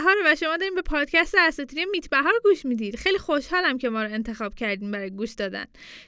بهار 0.00 0.16
و 0.24 0.34
شما 0.34 0.56
داریم 0.56 0.74
به 0.74 0.82
پادکست 0.82 1.34
اساطیری 1.38 1.84
میت 1.84 2.10
بهار 2.10 2.32
گوش 2.44 2.64
می‌دید. 2.64 2.96
خیلی 2.96 3.18
خوشحالم 3.18 3.78
که 3.78 3.88
ما 3.88 4.02
رو 4.02 4.12
انتخاب 4.12 4.54
کردیم 4.54 4.90
برای 4.90 5.10
گوش 5.10 5.32
دادن. 5.32 5.64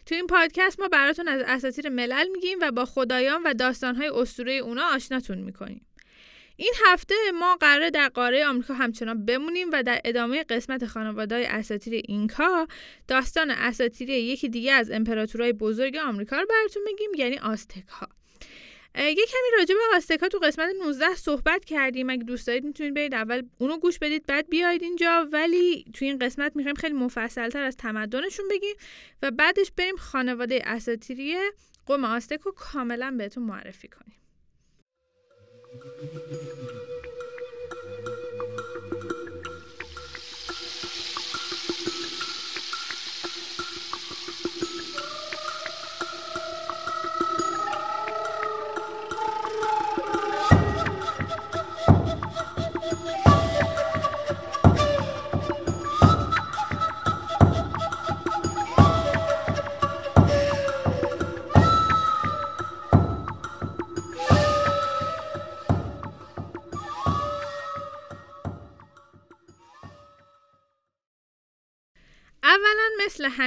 تو 0.06 0.14
این 0.14 0.26
پادکست 0.26 0.80
ما 0.80 0.88
براتون 0.88 1.28
از 1.28 1.42
اساطیر 1.46 1.88
ملل 1.88 2.28
میگیم 2.32 2.58
و 2.60 2.70
با 2.70 2.84
خدایان 2.84 3.42
و 3.42 3.54
داستانهای 3.54 4.08
اسطوره 4.08 4.52
اونا 4.52 4.84
آشناتون 4.94 5.38
می‌کنیم. 5.38 5.86
این 6.56 6.72
هفته 6.86 7.14
ما 7.40 7.56
قراره 7.60 7.90
در 7.90 8.08
قاره 8.08 8.46
آمریکا 8.46 8.74
همچنان 8.74 9.24
بمونیم 9.24 9.68
و 9.72 9.82
در 9.82 10.00
ادامه 10.04 10.44
قسمت 10.44 10.86
خانواده 10.86 11.46
اساطیر 11.50 12.02
اینکا 12.08 12.66
داستان 13.08 13.50
اساطیری 13.50 14.12
یکی 14.12 14.48
دیگه 14.48 14.72
از 14.72 14.90
امپراتورهای 14.90 15.52
بزرگ 15.52 15.96
آمریکا 15.96 16.36
رو 16.40 16.46
براتون 16.50 16.82
میگیم 16.86 17.10
یعنی 17.14 17.38
آستک 17.38 17.84
یه 18.94 19.26
کمی 19.26 19.58
راجع 19.58 19.74
به 19.74 19.80
آستکا 19.96 20.28
تو 20.28 20.38
قسمت 20.38 20.74
19 20.80 21.14
صحبت 21.14 21.64
کردیم. 21.64 22.10
اگه 22.10 22.24
دوست 22.24 22.46
دارید 22.46 22.64
می‌تونید 22.64 22.94
برید 22.94 23.14
اول 23.14 23.42
اونو 23.58 23.78
گوش 23.78 23.98
بدید 23.98 24.26
بعد 24.26 24.48
بیاید 24.48 24.82
اینجا. 24.82 25.28
ولی 25.32 25.84
تو 25.94 26.04
این 26.04 26.18
قسمت 26.18 26.56
می‌خوایم 26.56 26.76
خیلی 26.76 26.94
مفصلتر 26.94 27.62
از 27.62 27.76
تمدنشون 27.76 28.48
بگیم 28.50 28.76
و 29.22 29.30
بعدش 29.30 29.72
بریم 29.76 29.96
خانواده 29.96 30.62
اساطیری 30.64 31.36
قوم 31.86 32.04
آستک 32.04 32.40
رو 32.40 32.52
کاملا 32.52 33.14
بهتون 33.18 33.42
معرفی 33.42 33.88
کنیم. 33.88 34.14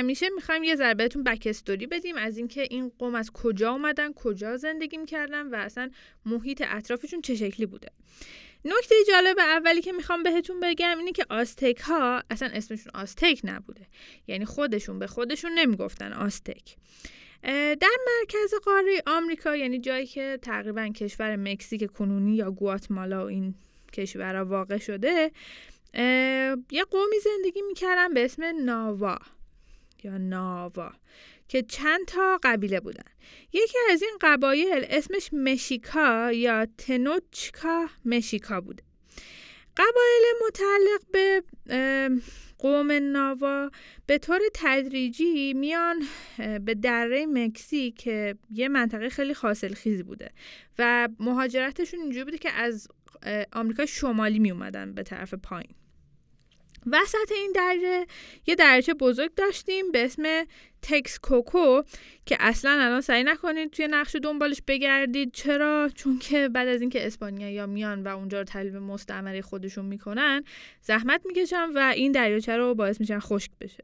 همیشه 0.01 0.29
می‌خوایم 0.29 0.63
یه 0.63 0.75
ذره 0.75 0.93
بهتون 0.93 1.23
بک 1.23 1.43
استوری 1.45 1.87
بدیم 1.87 2.15
از 2.15 2.37
اینکه 2.37 2.61
این 2.61 2.91
قوم 2.99 3.15
از 3.15 3.31
کجا 3.31 3.71
اومدن 3.71 4.13
کجا 4.13 4.57
زندگی 4.57 4.97
می‌کردن 4.97 5.47
و 5.47 5.55
اصلا 5.55 5.91
محیط 6.25 6.63
اطرافشون 6.67 7.21
چه 7.21 7.35
شکلی 7.35 7.65
بوده. 7.65 7.87
نکته 8.65 8.95
جالب 9.07 9.39
اولی 9.39 9.81
که 9.81 9.91
می‌خوام 9.91 10.23
بهتون 10.23 10.59
بگم 10.59 10.97
اینه 10.99 11.11
که 11.11 11.25
آستک 11.29 11.77
ها 11.79 12.23
اصلا 12.29 12.49
اسمشون 12.53 12.91
آستک 12.95 13.41
نبوده. 13.43 13.87
یعنی 14.27 14.45
خودشون 14.45 14.99
به 14.99 15.07
خودشون 15.07 15.51
نمی‌گفتن 15.51 16.13
آستک 16.13 16.75
در 17.43 17.97
مرکز 18.07 18.53
قاره 18.65 19.03
آمریکا 19.07 19.55
یعنی 19.55 19.79
جایی 19.79 20.05
که 20.05 20.39
تقریبا 20.41 20.87
کشور 20.87 21.35
مکزیک 21.35 21.85
کنونی 21.91 22.35
یا 22.35 22.51
گواتمالا 22.51 23.23
و 23.23 23.27
این 23.27 23.55
کشورها 23.93 24.45
واقع 24.45 24.77
شده 24.77 25.31
یه 26.71 26.83
قومی 26.91 27.19
زندگی 27.23 27.61
می‌کردن 27.61 28.13
به 28.13 28.25
اسم 28.25 28.43
ناوا. 28.65 29.17
یا 30.03 30.17
ناوا 30.17 30.91
که 31.47 31.61
چند 31.61 32.05
تا 32.07 32.39
قبیله 32.43 32.79
بودن. 32.79 33.03
یکی 33.53 33.77
از 33.91 34.01
این 34.01 34.17
قبایل 34.21 34.85
اسمش 34.89 35.33
مشیکا 35.33 36.31
یا 36.31 36.67
تنوچکا 36.77 37.87
مشیکا 38.05 38.61
بوده. 38.61 38.83
قبایل 39.77 40.23
متعلق 40.47 41.01
به 41.11 41.43
قوم 42.57 42.91
ناوا 42.91 43.71
به 44.05 44.17
طور 44.17 44.39
تدریجی 44.53 45.53
میان 45.53 46.03
به 46.37 46.73
دره 46.75 47.25
مکزیک 47.25 47.95
که 47.95 48.35
یه 48.51 48.67
منطقه 48.67 49.09
خیلی 49.09 49.33
حاصل 49.33 49.73
خیزی 49.73 50.03
بوده 50.03 50.31
و 50.79 51.09
مهاجرتشون 51.19 51.99
اینجوری 51.99 52.23
بوده 52.23 52.37
که 52.37 52.51
از 52.51 52.87
آمریکا 53.53 53.85
شمالی 53.85 54.39
می 54.39 54.51
اومدن 54.51 54.93
به 54.93 55.03
طرف 55.03 55.33
پایین. 55.33 55.75
وسط 56.91 57.31
این 57.31 57.51
دره 57.55 58.05
یه 58.47 58.55
درچه 58.55 58.93
بزرگ 58.93 59.35
داشتیم 59.35 59.91
به 59.91 60.05
اسم 60.05 60.45
تکس 60.81 61.19
کوکو 61.19 61.81
که 62.25 62.37
اصلا 62.39 62.71
الان 62.71 63.01
سعی 63.01 63.23
نکنید 63.23 63.71
توی 63.71 63.87
نقش 63.87 64.15
دنبالش 64.15 64.61
بگردید. 64.67 65.31
چرا؟ 65.33 65.89
چون 65.95 66.19
که 66.19 66.49
بعد 66.49 66.67
از 66.67 66.81
اینکه 66.81 67.07
اسپانیا 67.07 67.65
میان 67.65 68.03
و 68.03 68.07
اونجا 68.07 68.37
رو 68.37 68.43
تحلیل 68.43 68.77
مستعمره 68.77 69.41
خودشون 69.41 69.85
می‌کنن 69.85 70.43
زحمت 70.81 71.21
می‌کشن 71.25 71.69
و 71.75 71.91
این 71.95 72.11
دریاچه 72.11 72.57
رو 72.57 72.75
باعث 72.75 72.99
میشن 72.99 73.19
خشک 73.19 73.51
بشه. 73.61 73.83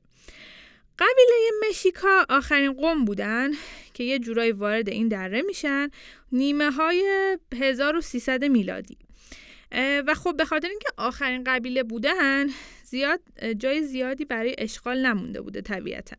قبیله 0.99 1.69
مشیکا 1.69 2.25
آخرین 2.29 2.73
قوم 2.73 3.05
بودن 3.05 3.51
که 3.93 4.03
یه 4.03 4.19
جورایی 4.19 4.51
وارد 4.51 4.89
این 4.89 5.07
دره 5.07 5.41
میشن 5.41 5.89
نیمه 6.31 6.71
های 6.71 7.37
1300 7.55 8.43
میلادی. 8.43 8.97
و 10.07 10.13
خب 10.13 10.37
به 10.37 10.45
خاطر 10.45 10.67
اینکه 10.69 10.87
آخرین 10.97 11.43
قبیله 11.43 11.83
بودن 11.83 12.47
زیاد 12.89 13.21
جای 13.57 13.81
زیادی 13.83 14.25
برای 14.25 14.55
اشغال 14.57 15.05
نمونده 15.05 15.41
بوده 15.41 15.61
طبیعتا. 15.61 16.15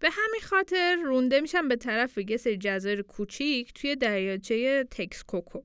به 0.00 0.10
همین 0.10 0.40
خاطر 0.42 0.96
رونده 1.04 1.40
میشن 1.40 1.68
به 1.68 1.76
طرف 1.76 2.18
یه 2.18 2.36
سری 2.36 2.56
جزایر 2.56 3.02
کوچیک 3.02 3.72
توی 3.72 3.96
دریاچه 3.96 4.84
تکسکوکو. 4.90 5.62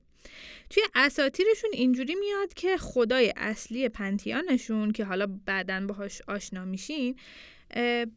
توی 0.70 0.82
اساتیرشون 0.94 1.70
اینجوری 1.72 2.14
میاد 2.14 2.54
که 2.54 2.76
خدای 2.76 3.32
اصلی 3.36 3.88
پنتیانشون 3.88 4.92
که 4.92 5.04
حالا 5.04 5.26
بعدا 5.46 5.86
باهاش 5.88 6.22
آشنا 6.28 6.64
میشین 6.64 7.16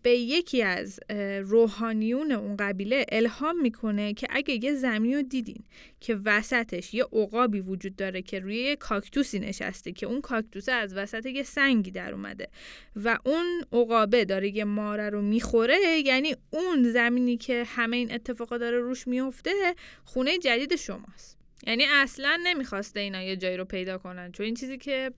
به 0.01 0.12
یکی 0.12 0.62
از 0.62 1.00
روحانیون 1.41 2.31
اون 2.31 2.57
قبیله 2.57 3.06
الهام 3.12 3.62
می‌کنه 3.62 4.13
که 4.13 4.28
اگه 4.29 4.63
یه 4.63 4.73
زمینی 4.73 5.16
رو 5.16 5.22
دیدین 5.22 5.63
که 6.00 6.19
وسطش 6.25 6.94
یه 6.94 7.03
عقابی 7.03 7.59
وجود 7.59 7.95
داره 7.95 8.22
که 8.22 8.40
روی 8.40 8.56
یه 8.56 8.75
کاکتوسی 8.75 9.40
نشسته 9.40 9.91
که 9.91 10.06
اون 10.06 10.22
کاکتوسه 10.22 10.72
از 10.72 10.94
وسط 10.94 11.25
یه 11.25 11.44
سنگی 11.44 11.91
در 11.91 12.13
اومده 12.13 12.47
و 12.95 13.19
اون 13.25 13.63
عقابه 13.72 14.25
داره 14.25 14.56
یه 14.56 14.63
ماره 14.63 15.09
رو 15.09 15.22
می‌خوره 15.22 16.00
یعنی 16.06 16.35
اون 16.50 16.91
زمینی 16.91 17.38
که 17.38 17.63
همه 17.68 17.97
این 17.97 18.12
اتفاقا 18.12 18.57
داره 18.57 18.79
روش 18.79 19.07
میفته 19.07 19.75
خونه 20.03 20.38
جدید 20.38 20.75
شماست. 20.75 21.38
یعنی 21.68 21.85
اصلا 21.89 22.39
نمی‌خواسته 22.44 23.00
اینا 23.00 23.22
یه 23.22 23.35
جایی 23.35 23.57
رو 23.57 23.66
پیدا 23.66 23.97
کنن. 23.97 24.31
چون 24.31 24.45
این 24.45 24.56
چیزی 24.56 24.78
که 24.78 25.12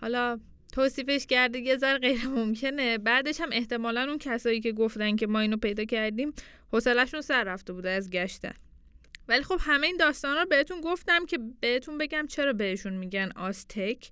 حالا 0.00 0.40
توصیفش 0.72 1.26
کرده 1.26 1.58
یه 1.58 1.76
ذره 1.76 1.98
غیر 1.98 2.26
ممکنه. 2.26 2.98
بعدش 2.98 3.40
هم 3.40 3.48
احتمالا 3.52 4.02
اون 4.08 4.18
کسایی 4.18 4.60
که 4.60 4.72
گفتن 4.72 5.16
که 5.16 5.26
ما 5.26 5.40
اینو 5.40 5.56
پیدا 5.56 5.84
کردیم 5.84 6.32
حوصلهشون 6.72 7.20
سر 7.20 7.44
رفته 7.44 7.72
بوده 7.72 7.90
از 7.90 8.10
گشتن. 8.10 8.54
ولی 9.28 9.42
خب 9.42 9.58
همه 9.60 9.86
این 9.86 9.96
داستان 9.96 10.36
رو 10.36 10.46
بهتون 10.46 10.80
گفتم 10.80 11.26
که 11.26 11.38
بهتون 11.60 11.98
بگم 11.98 12.26
چرا 12.28 12.52
بهشون 12.52 12.92
میگن 12.92 13.30
آستک 13.36 14.10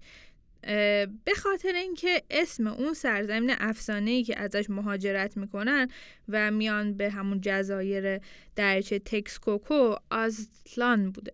به 1.24 1.34
خاطر 1.36 1.72
اینکه 1.72 2.22
اسم 2.30 2.66
اون 2.66 2.94
سرزمین 2.94 3.54
افسانه 3.58 4.10
ای 4.10 4.22
که 4.24 4.38
ازش 4.38 4.70
مهاجرت 4.70 5.36
می‌کنن 5.36 5.88
و 6.28 6.50
میان 6.50 6.96
به 6.96 7.10
همون 7.10 7.40
جزایر 7.42 8.20
درچه 8.56 8.98
تکسکوکو 8.98 9.94
آستلان 10.10 11.10
بوده. 11.10 11.32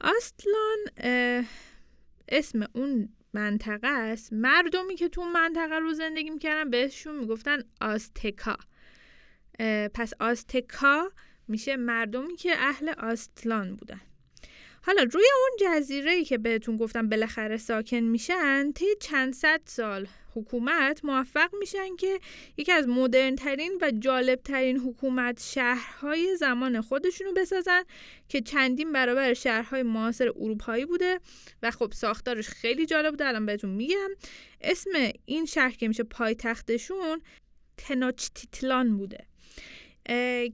آستلان 0.00 0.78
اسم 2.28 2.66
اون 2.72 3.08
منطقه 3.34 3.88
است. 3.88 4.32
مردمی 4.32 4.94
که 4.94 5.08
تو 5.08 5.24
منطقه 5.24 5.78
رو 5.78 5.92
زندگی 5.92 6.30
می‌کردن 6.30 6.70
بهشون 6.70 7.16
می‌گفتن 7.16 7.58
آستکا. 7.80 8.56
پس 9.94 10.12
آستکا 10.20 11.12
میشه 11.48 11.76
مردمی 11.76 12.36
که 12.36 12.52
اهل 12.58 12.88
آستلان 12.98 13.76
بودن. 13.76 14.00
حالا 14.84 15.02
روی 15.02 15.24
اون 15.40 15.56
جزیره 15.60 16.12
ای 16.12 16.24
که 16.24 16.38
بهتون 16.38 16.76
گفتم 16.76 17.08
بالاخره 17.08 17.56
ساکن 17.56 17.96
میشن 17.96 18.72
طی 18.72 18.86
چند 19.00 19.34
صد 19.34 19.60
سال 19.64 20.08
حکومت 20.34 21.04
موفق 21.04 21.54
میشن 21.58 21.96
که 21.96 22.20
یکی 22.56 22.72
از 22.72 22.88
مدرن 22.88 23.36
ترین 23.36 23.78
و 23.80 23.90
جالب 23.90 24.40
ترین 24.42 24.78
حکومت 24.78 25.42
شهرهای 25.42 26.36
زمان 26.36 26.80
خودشونو 26.80 27.32
بسازن 27.32 27.82
که 28.28 28.40
چندین 28.40 28.92
برابر 28.92 29.34
شهرهای 29.34 29.82
معاصر 29.82 30.28
اروپایی 30.28 30.84
بوده 30.84 31.20
و 31.62 31.70
خب 31.70 31.92
ساختارش 31.92 32.48
خیلی 32.48 32.86
جالب 32.86 33.10
بوده 33.10 33.26
الان 33.26 33.46
بهتون 33.46 33.70
میگم. 33.70 34.10
اسم 34.60 34.90
این 35.24 35.46
شهر 35.46 35.70
که 35.70 35.88
میشه 35.88 36.02
پایتختشون 36.02 37.22
تناچتیتلان 37.76 38.96
بوده 38.96 39.26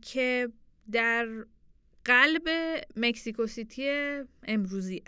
که 0.03 0.49
در 0.93 1.29
قلب 2.09 2.49
مکسیکو 2.97 3.47
سیتی 3.47 3.91
امروزیه. 4.47 5.03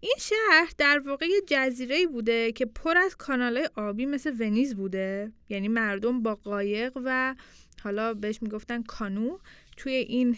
این 0.00 0.16
شهر 0.20 0.72
در 0.78 0.98
واقع 0.98 1.26
یه 1.26 1.40
جزیره 1.46 2.06
بوده 2.06 2.52
که 2.52 2.66
پر 2.66 2.98
از 2.98 3.16
کانالهای 3.16 3.68
آبی 3.76 4.06
مثل 4.06 4.32
ونیز 4.40 4.76
بوده. 4.76 5.32
یعنی 5.48 5.68
مردم 5.68 6.22
با 6.22 6.34
قایق 6.34 6.92
و 7.04 7.34
حالا 7.82 8.14
بهش 8.14 8.42
می‌گفتن 8.42 8.82
کانو 8.82 9.38
توی 9.76 9.92
این 9.92 10.36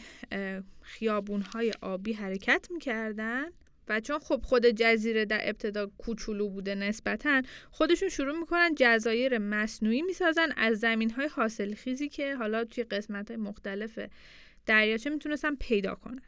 خیابونهای 0.82 1.72
آبی 1.80 2.12
حرکت 2.12 2.68
می‌کردن 2.70 3.44
و 3.88 4.00
چون 4.00 4.18
خب 4.18 4.40
خود 4.44 4.66
جزیره 4.66 5.24
در 5.24 5.40
ابتدا 5.42 5.86
کوچولو 5.98 6.48
بوده 6.48 6.74
نسبتا 6.74 7.42
خودشون 7.70 8.08
شروع 8.08 8.38
می‌کنن 8.38 8.74
جزایر 8.76 9.38
مصنوعی 9.38 10.02
می‌سازن 10.02 10.48
از 10.56 10.78
زمین 10.78 11.10
های 11.10 11.26
حاصل 11.26 11.74
خیزی 11.74 12.08
که 12.08 12.36
حالا 12.36 12.64
توی 12.64 12.84
قسمت 12.84 13.30
های 13.30 13.36
مختلف 13.36 13.98
دریاچه 14.66 15.10
می‌تونستن 15.10 15.54
پیدا 15.54 15.94
کنن. 15.94 16.22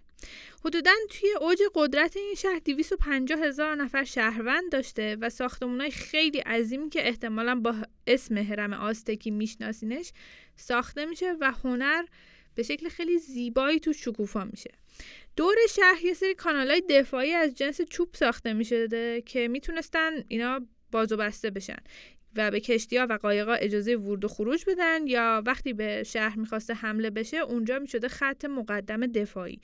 حدودا 0.65 0.91
توی 1.11 1.33
اوج 1.41 1.59
قدرت 1.75 2.17
این 2.17 2.35
شهر 2.35 2.59
250 2.59 3.41
هزار 3.41 3.75
نفر 3.75 4.05
شهروند 4.05 4.73
داشته 4.73 5.17
و 5.21 5.31
های 5.63 5.91
خیلی 5.91 6.39
عظیمی 6.39 6.91
که 6.91 7.09
احتمالا 7.09 7.55
با 7.55 7.75
اسم 8.07 8.39
هرم 8.39 8.73
آستکی 8.73 9.31
میشناسینش 9.31 10.13
ساخته 10.57 11.05
میشه 11.07 11.35
و 11.41 11.53
هنر 11.65 12.05
به 12.55 12.63
شکل 12.63 12.89
خیلی 12.89 13.19
زیبایی 13.19 13.81
تو 13.81 13.93
شکوفا 13.93 14.45
میشه. 14.45 14.71
دور 15.37 15.57
شهر 15.77 16.05
یه 16.05 16.15
سری 16.15 16.35
کانالای 16.35 16.83
دفاعی 16.91 17.33
از 17.33 17.55
جنس 17.55 17.81
چوب 17.83 18.09
ساخته 18.15 18.53
می‌شده 18.53 19.23
که 19.27 19.49
می‌تونستن 19.49 20.11
اینا 20.29 20.61
باز 20.93 21.13
و 21.13 21.17
بسته 21.17 21.51
بشن. 21.51 21.79
و 22.39 22.51
به 22.51 22.61
کشتی 22.61 22.97
ها 22.97 23.07
و 23.11 23.19
قایقا 23.23 23.53
اجازه 23.53 23.97
ورود 23.97 24.25
و 24.25 24.29
خروج 24.29 24.65
بدن 24.69 25.07
یا 25.07 25.43
وقتی 25.47 25.73
به 25.73 26.03
شهر 26.03 26.39
می‌خواسته 26.39 26.75
حمله 26.75 27.11
بشه 27.11 27.37
اونجا 27.37 27.79
می‌شده 27.79 28.09
خط 28.09 28.45
مقدم 28.45 29.07
دفاعی 29.07 29.61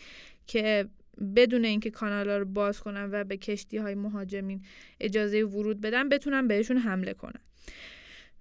که 0.47 0.89
بدون 1.37 1.65
اینکه 1.65 1.91
کانالا 1.91 2.39
رو 2.39 2.45
باز 2.45 2.81
کنن 2.81 3.09
و 3.13 3.25
به 3.25 3.37
کشتی 3.37 3.77
های 3.77 3.95
مهاجمین 3.95 4.63
اجازه 5.01 5.43
ورود 5.43 5.81
بدن 5.81 6.09
بتونن 6.09 6.49
بهشون 6.49 6.77
حمله 6.77 7.13
کنن. 7.13 7.41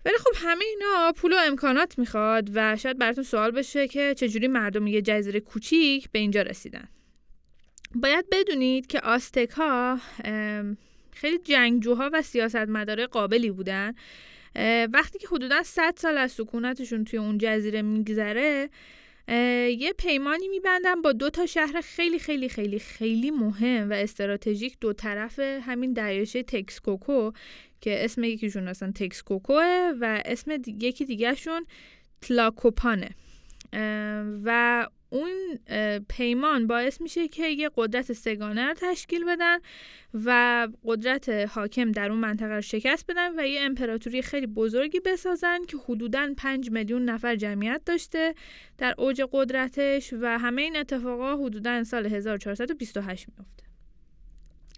ولی 0.06 0.16
خب 0.18 0.32
همه 0.36 0.66
اینا 0.66 1.14
پول 1.16 1.34
و 1.34 1.38
امکانات 1.48 2.00
می‌خواد 2.00 2.50
و 2.54 2.78
شاید 2.78 2.98
براتون 2.98 3.24
سوال 3.24 3.52
بشه 3.52 3.88
که 3.88 4.14
چجوری 4.18 4.48
مردم 4.48 4.88
یه 4.88 5.02
جزیره 5.02 5.40
کوچیک 5.40 6.10
به 6.12 6.20
اینجا 6.20 6.42
رسیدن. 6.42 6.88
باید 7.96 8.26
بدونید 8.32 8.88
که 8.88 9.00
آستک 9.00 9.50
ها 9.50 10.00
خیلی 11.16 11.38
جنگجوها 11.38 12.10
و 12.14 12.22
سیاستمدار 12.22 13.06
قابلی 13.06 13.52
بودن. 13.52 13.94
وقتی 14.94 15.20
که 15.20 15.28
حدودا 15.28 15.64
100 15.64 15.94
سال 15.98 16.18
از 16.18 16.32
سکونتشون 16.32 17.04
توی 17.04 17.20
اون 17.20 17.38
جزیره 17.38 17.82
میگذره 17.82 18.70
یه 19.78 19.94
پیمانی 19.98 20.48
میبندن 20.48 21.02
با 21.02 21.12
دو 21.12 21.30
تا 21.30 21.46
شهر 21.46 21.82
خیلی 21.82 22.20
خیلی 22.20 22.50
خیلی 22.50 22.80
خیلی 22.80 23.32
مهم 23.32 23.90
و 23.90 23.94
استراتژیک 23.94 24.78
دو 24.82 24.94
طرف 24.94 25.40
همین 25.40 25.94
دریاچه 25.94 26.44
تکسکوکو 26.44 27.32
که 27.82 28.06
اسم 28.06 28.24
یکیشون 28.24 28.68
اصلا 28.68 28.92
تکسکوکوه 28.96 29.92
و 30.02 30.22
اسم 30.26 30.52
یکی 30.68 31.06
دیگهشون 31.06 31.66
تلاکوپانه. 32.22 33.10
و 34.44 34.88
اون 35.14 35.60
پیمان 36.10 36.68
باعث 36.68 37.02
میشه 37.02 37.28
که 37.28 37.48
یه 37.48 37.70
قدرت 37.76 38.14
سگانه 38.14 38.68
رو 38.68 38.74
تشکیل 38.74 39.26
بدن 39.26 39.58
و 40.14 40.68
قدرت 40.86 41.30
حاکم 41.30 41.92
در 41.92 42.10
اون 42.10 42.20
منطقه 42.20 42.56
رو 42.56 42.62
شکست 42.62 43.06
بدن 43.08 43.40
و 43.40 43.48
یه 43.48 43.62
امپراتوری 43.62 44.22
خیلی 44.22 44.48
بزرگی 44.48 45.00
بسازن 45.00 45.64
که 45.68 45.78
حدوداً 45.78 46.34
5 46.38 46.72
میلیون 46.72 47.06
نفر 47.06 47.36
جمعیت 47.36 47.82
داشته 47.86 48.36
در 48.78 48.96
اوج 48.98 49.22
قدرتش 49.32 50.14
و 50.22 50.38
همه 50.40 50.62
این 50.62 50.76
اتفاقا 50.76 51.38
حدوداً 51.38 51.84
سال 51.84 52.06
1428 52.06 53.28
میفته 53.30 53.64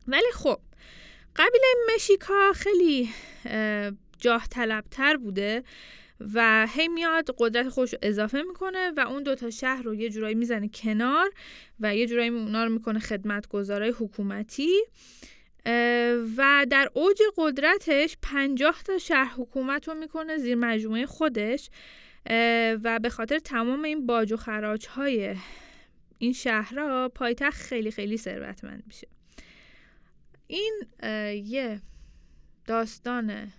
ولی 0.07 0.31
خب 0.33 0.59
قبیله 1.35 1.65
مشیکا 1.95 2.53
خیلی 2.55 3.09
جاه 4.17 4.47
طلبتر 4.47 5.17
بوده. 5.17 5.63
و 6.33 6.67
هی 6.69 6.87
میاد 6.87 7.35
قدرت 7.37 7.69
خودش 7.69 7.93
رو 7.93 7.99
اضافه 8.01 8.41
می‌کنه 8.41 8.91
و 8.97 8.99
اون 8.99 9.23
دوتا 9.23 9.49
شهر 9.49 9.83
رو 9.83 9.95
یه 9.95 10.09
جورایی 10.09 10.35
می‌زنه 10.35 10.69
کنار 10.69 11.31
و 11.79 11.95
یه 11.95 12.07
جورایی 12.07 12.29
اونا 12.29 12.63
رو 12.63 12.69
می‌کنه 12.69 12.99
خدمتگزارای 12.99 13.93
حکومتی. 13.99 14.81
و 16.37 16.65
در 16.69 16.89
اوج 16.93 17.21
قدرتش 17.37 18.17
پنجاه 18.21 18.81
تا 18.85 18.97
شهر 18.97 19.33
حکومت 19.37 19.87
رو 19.87 19.93
می‌کنه 19.93 20.37
زیر 20.37 20.55
مجموعه 20.55 21.05
خودش. 21.05 21.69
و 22.83 22.99
به 23.01 23.09
خاطر 23.09 23.39
تمام 23.39 23.83
این 23.83 24.05
باج 24.05 24.31
و 24.31 24.37
خراج 24.37 24.87
های 24.87 25.35
این 26.17 26.33
شهرها 26.33 27.09
پایتخت 27.09 27.61
خیلی 27.61 27.91
خیلی 27.91 28.17
ثروتمند 28.17 28.83
میشه. 28.87 29.07
این 30.47 30.81
یه 31.45 31.81
داستان 32.65 33.51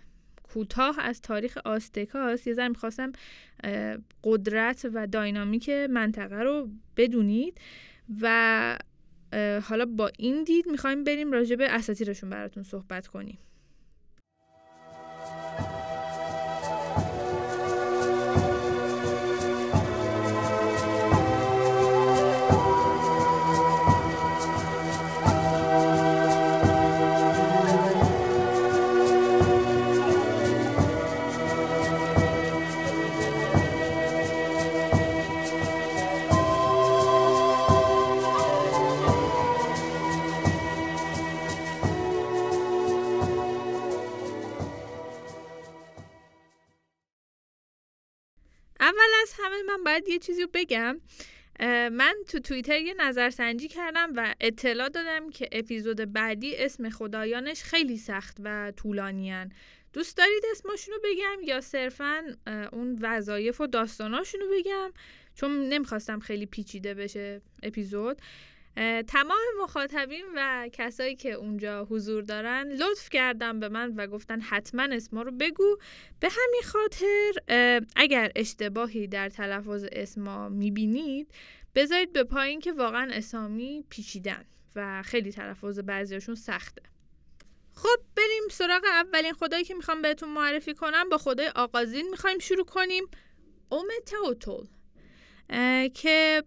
کوتاه 0.56 1.00
از 1.00 1.20
تاریخ 1.20 1.58
آستکاس 1.64 2.46
یه 2.46 2.54
ذره 2.54 2.68
می‌خواستم 2.68 3.12
قدرت 4.24 4.86
و 4.94 5.06
داینامیک 5.06 5.70
منطقه 5.70 6.42
رو 6.42 6.68
بدونید 6.96 7.60
و 8.20 8.78
حالا 9.62 9.86
با 9.86 10.10
این 10.18 10.44
دید 10.44 10.66
می‌خوایم 10.68 11.04
بریم 11.04 11.32
راجع 11.32 11.56
به 11.56 11.70
اساتیرشون 11.70 12.30
براتون 12.30 12.62
صحبت 12.62 13.06
کنیم. 13.06 13.38
باید 49.86 50.08
یه 50.08 50.18
چیزی 50.18 50.42
رو 50.42 50.48
بگم. 50.54 51.00
من 51.92 52.14
تو 52.28 52.38
توییتر 52.38 52.80
یه 52.80 52.94
نظرسنجی 52.94 53.68
کردم 53.68 54.12
و 54.16 54.34
اطلاع 54.40 54.88
دادم 54.88 55.30
که 55.30 55.48
اپیزود 55.52 56.12
بعدی 56.12 56.56
اسم 56.56 56.90
خدایانش 56.90 57.62
خیلی 57.62 57.96
سخت 57.96 58.36
و 58.44 58.72
طولانیان 58.76 59.52
دوست 59.92 60.16
دارید 60.16 60.42
اسماشون 60.50 60.94
رو 60.94 61.00
بگم 61.04 61.48
یا 61.48 61.60
صرفا 61.60 62.36
اون 62.72 62.98
وظایف 63.00 63.60
و 63.60 63.66
داستاناشون 63.66 64.40
رو 64.40 64.46
بگم؟ 64.58 64.92
چون 65.34 65.68
نمی‌خواستم 65.68 66.20
خیلی 66.20 66.46
پیچیده 66.46 66.94
بشه 66.94 67.40
اپیزود. 67.62 68.22
تمام 69.06 69.38
مخاطبین 69.62 70.24
و 70.36 70.68
کسایی 70.72 71.16
که 71.16 71.32
اونجا 71.32 71.84
حضور 71.84 72.22
دارن 72.22 72.68
لطف 72.72 73.08
کردن 73.08 73.60
به 73.60 73.68
من 73.68 73.94
و 73.96 74.06
گفتن 74.06 74.40
حتما 74.40 74.82
اسما 74.82 75.22
رو 75.22 75.30
بگو. 75.30 75.78
به 76.20 76.28
همین 76.28 76.62
خاطر 76.64 77.32
اگر 77.96 78.32
اشتباهی 78.36 79.06
در 79.06 79.28
تلفظ 79.28 79.86
اسما 79.92 80.48
می‌بینید 80.48 81.30
بذارید 81.74 82.12
به 82.12 82.24
پایین 82.24 82.60
که 82.60 82.72
واقعا 82.72 83.10
اسامی 83.12 83.84
پیچیدن 83.90 84.44
و 84.76 85.02
خیلی 85.02 85.32
تلفظ 85.32 85.78
بعضیاشون 85.78 86.34
سخته. 86.34 86.82
خب 87.74 87.98
بریم 88.16 88.42
سراغ 88.50 88.84
اولین 88.84 89.32
خدایی 89.32 89.64
که 89.64 89.74
می‌خوام 89.74 90.02
بهتون 90.02 90.28
معرفی 90.28 90.74
کنم. 90.74 91.08
با 91.08 91.18
خدای 91.18 91.48
آغازین 91.48 92.10
می‌خوایم 92.10 92.38
شروع 92.38 92.64
کنیم. 92.64 93.04
اوم 93.68 93.86
که 95.94 96.42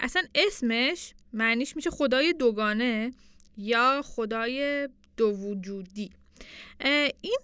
اصلا 0.00 0.22
اسمش 0.34 1.14
معنیش 1.32 1.76
میشه 1.76 1.90
خدای 1.90 2.32
دوگانه 2.32 3.12
یا 3.56 4.02
خدای 4.04 4.88
دو 5.16 5.30
وجودی. 5.30 6.10
این 7.20 7.38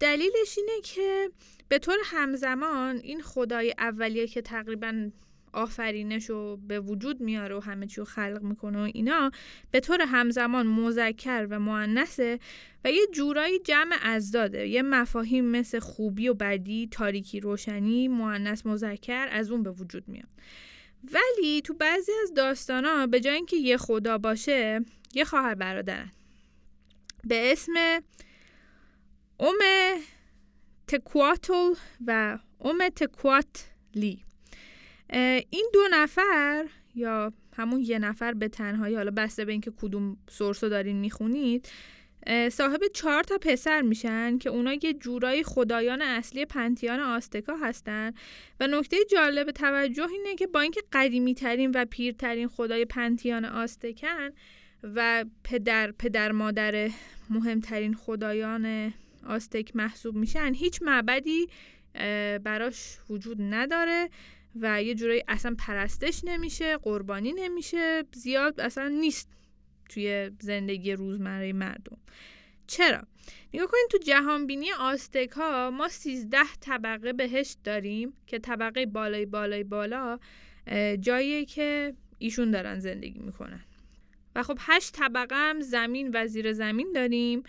دلیلش 0.00 0.58
اینه 0.58 0.80
که 0.82 1.30
به 1.68 1.78
طور 1.78 1.96
همزمان 2.04 2.96
این 2.96 3.22
خدای 3.22 3.74
اولیه 3.78 4.26
که 4.26 4.42
تقریبا 4.42 5.10
آفرینش 5.52 6.30
رو 6.30 6.56
به 6.68 6.80
وجود 6.80 7.20
میاره 7.20 7.56
و 7.56 7.60
همه 7.60 7.86
چی 7.86 7.96
رو 7.96 8.04
خلق 8.04 8.42
می‌کنه 8.42 8.78
و 8.78 8.90
اینا 8.94 9.30
به 9.70 9.80
طور 9.80 10.02
همزمان 10.02 10.66
مذکر 10.66 11.46
و 11.50 11.60
معنسه 11.60 12.38
و 12.84 12.90
یه 12.90 13.06
جورایی 13.12 13.58
جمع 13.58 13.96
ازداده. 14.02 14.68
یه 14.68 14.82
مفاهیم 14.82 15.44
مثل 15.44 15.78
خوبی 15.78 16.28
و 16.28 16.34
بدی 16.34 16.88
تاریکی 16.90 17.40
روشنی 17.40 18.08
معنس 18.08 18.66
مذکر 18.66 19.28
از 19.30 19.50
اون 19.50 19.62
به 19.62 19.70
وجود 19.70 20.08
میاد. 20.08 20.28
ولی 21.04 21.62
تو 21.62 21.74
بعضی 21.74 22.12
از 22.22 22.34
داستانا 22.34 23.06
به 23.06 23.20
جای 23.20 23.34
اینکه 23.34 23.56
یه 23.56 23.76
خدا 23.76 24.18
باشه 24.18 24.80
یه 25.14 25.24
خواهر 25.24 25.54
برادرن. 25.54 26.10
به 27.24 27.52
اسم 27.52 27.72
اوم 29.38 29.58
تکواتل 30.86 31.74
و 32.06 32.38
اوم 32.58 32.88
تکواتلی. 32.88 34.24
این 35.50 35.70
دو 35.72 35.80
نفر 35.90 36.66
یا 36.94 37.32
همون 37.56 37.80
یه 37.80 37.98
نفر 37.98 38.32
به 38.32 38.48
تنهایی 38.48 38.96
حالا 38.96 39.10
بسته 39.10 39.44
به 39.44 39.52
اینکه 39.52 39.72
کدوم 39.80 40.16
سورسو 40.30 40.68
دارین 40.68 40.96
می‌خونید 40.96 41.68
صاحب 42.52 42.80
چهار 42.94 43.22
تا 43.22 43.38
پسر 43.38 43.82
میشن 43.82 44.38
که 44.38 44.50
اونا 44.50 44.72
یه 44.72 44.92
جورایی 44.92 45.42
خدایان 45.42 46.02
اصلی 46.02 46.44
پنتیان 46.44 47.00
آستکا 47.00 47.56
هستن. 47.56 48.12
و 48.60 48.66
نکته 48.66 48.96
جالب 49.10 49.50
توجه 49.50 50.08
اینه 50.10 50.34
که 50.34 50.46
با 50.46 50.60
اینکه 50.60 50.82
قدیمی 50.92 51.34
ترین 51.34 51.70
و 51.74 51.84
پیرترین 51.84 52.48
خدای 52.48 52.84
پنتیان 52.84 53.44
آستکن 53.44 54.30
و 54.82 55.24
پدر 55.44 55.92
پدر 55.92 56.32
مادر 56.32 56.90
مهمترین 57.30 57.94
خدایان 57.94 58.94
آستک 59.26 59.76
محسوب 59.76 60.16
میشن 60.16 60.54
هیچ 60.54 60.82
معبدی 60.82 61.46
براش 62.44 62.96
وجود 63.10 63.36
نداره 63.40 64.08
و 64.60 64.82
یه 64.82 64.94
جورایی 64.94 65.22
اصلا 65.28 65.54
پرستش 65.58 66.20
نمیشه 66.24 66.76
قربانی 66.76 67.32
نمیشه 67.32 68.04
زیاد 68.12 68.60
اصلا 68.60 68.88
نیست. 68.88 69.39
توی 69.90 70.30
زندگی 70.40 70.92
روزمره 70.92 71.52
مردم. 71.52 71.98
چرا؟ 72.66 73.02
نگاه 73.54 73.66
کنید 73.66 73.86
تو 73.90 73.98
جهانبینی 73.98 74.72
آستک 74.72 75.30
ها 75.30 75.70
ما 75.70 75.88
13 75.88 76.38
طبقه 76.60 77.12
بهشت 77.12 77.58
داریم 77.64 78.12
که 78.26 78.38
طبقه 78.38 78.86
بالای 78.86 79.26
بالای 79.26 79.64
بالا 79.64 80.18
جاییه 81.00 81.44
که 81.44 81.94
ایشون 82.18 82.50
دارن 82.50 82.78
زندگی 82.78 83.18
می‌کنن. 83.18 83.64
و 84.34 84.42
خب 84.42 84.58
هشت 84.60 84.92
طبقه 84.92 85.34
هم 85.34 85.60
زمین 85.60 86.10
و 86.14 86.26
زیر 86.26 86.52
زمین 86.52 86.92
داریم. 86.94 87.42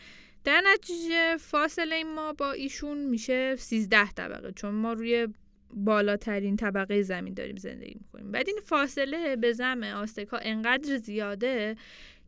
در 0.44 0.62
نتیجه 0.74 1.38
فاصله 1.38 2.04
ما 2.04 2.34
با 2.34 2.52
ایشون 2.52 2.98
میشه 2.98 3.56
13 3.56 4.12
طبقه 4.12 4.52
چون 4.52 4.76
ما 4.76 4.94
روی 4.94 5.28
بالاترین 5.74 6.56
طبقه 6.56 7.02
زمین 7.02 7.34
داریم 7.34 7.56
زندگی 7.56 7.96
می‌کنیم. 8.00 8.32
بعد 8.32 8.48
این 8.48 8.60
فاصله 8.64 9.36
به 9.36 9.54
زم 9.54 9.84
آستکا 9.84 10.38
انقدر 10.38 10.98
زیاده 10.98 11.76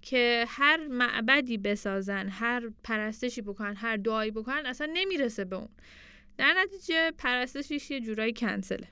که 0.04 0.46
هر 0.48 0.88
معبدی 0.88 1.58
بسازن 1.58 2.28
هر 2.30 2.70
پرستشی 2.84 3.42
بکنن 3.42 3.76
هر 3.76 3.98
دعایی 3.98 4.32
بکنن 4.32 4.66
اصلا 4.66 4.90
نمی‌رسه 4.94 5.46
به 5.46 5.56
اون. 5.56 5.70
در 6.38 6.54
نتیجه 6.64 7.12
پرستشش 7.12 7.92
یه 7.92 8.00
جورایی 8.00 8.34
کنسله. 8.34 8.88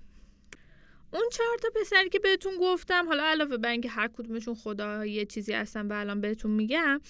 اون 1.14 1.24
چهار 1.32 1.58
تا 1.62 1.70
پسری 1.82 2.10
که 2.10 2.20
بهتون 2.20 2.54
گفتم 2.60 3.08
حالا 3.08 3.24
علاوه 3.24 3.58
بر 3.58 3.70
اینکه 3.70 3.90
هر 3.90 4.08
کدومشون 4.08 4.56
خدا 4.56 5.06
یه 5.06 5.26
چیزی 5.26 5.54
هستن 5.54 5.88
و 5.88 5.94
الان 5.94 6.22
بهتون 6.22 6.52
میگم 6.52 7.02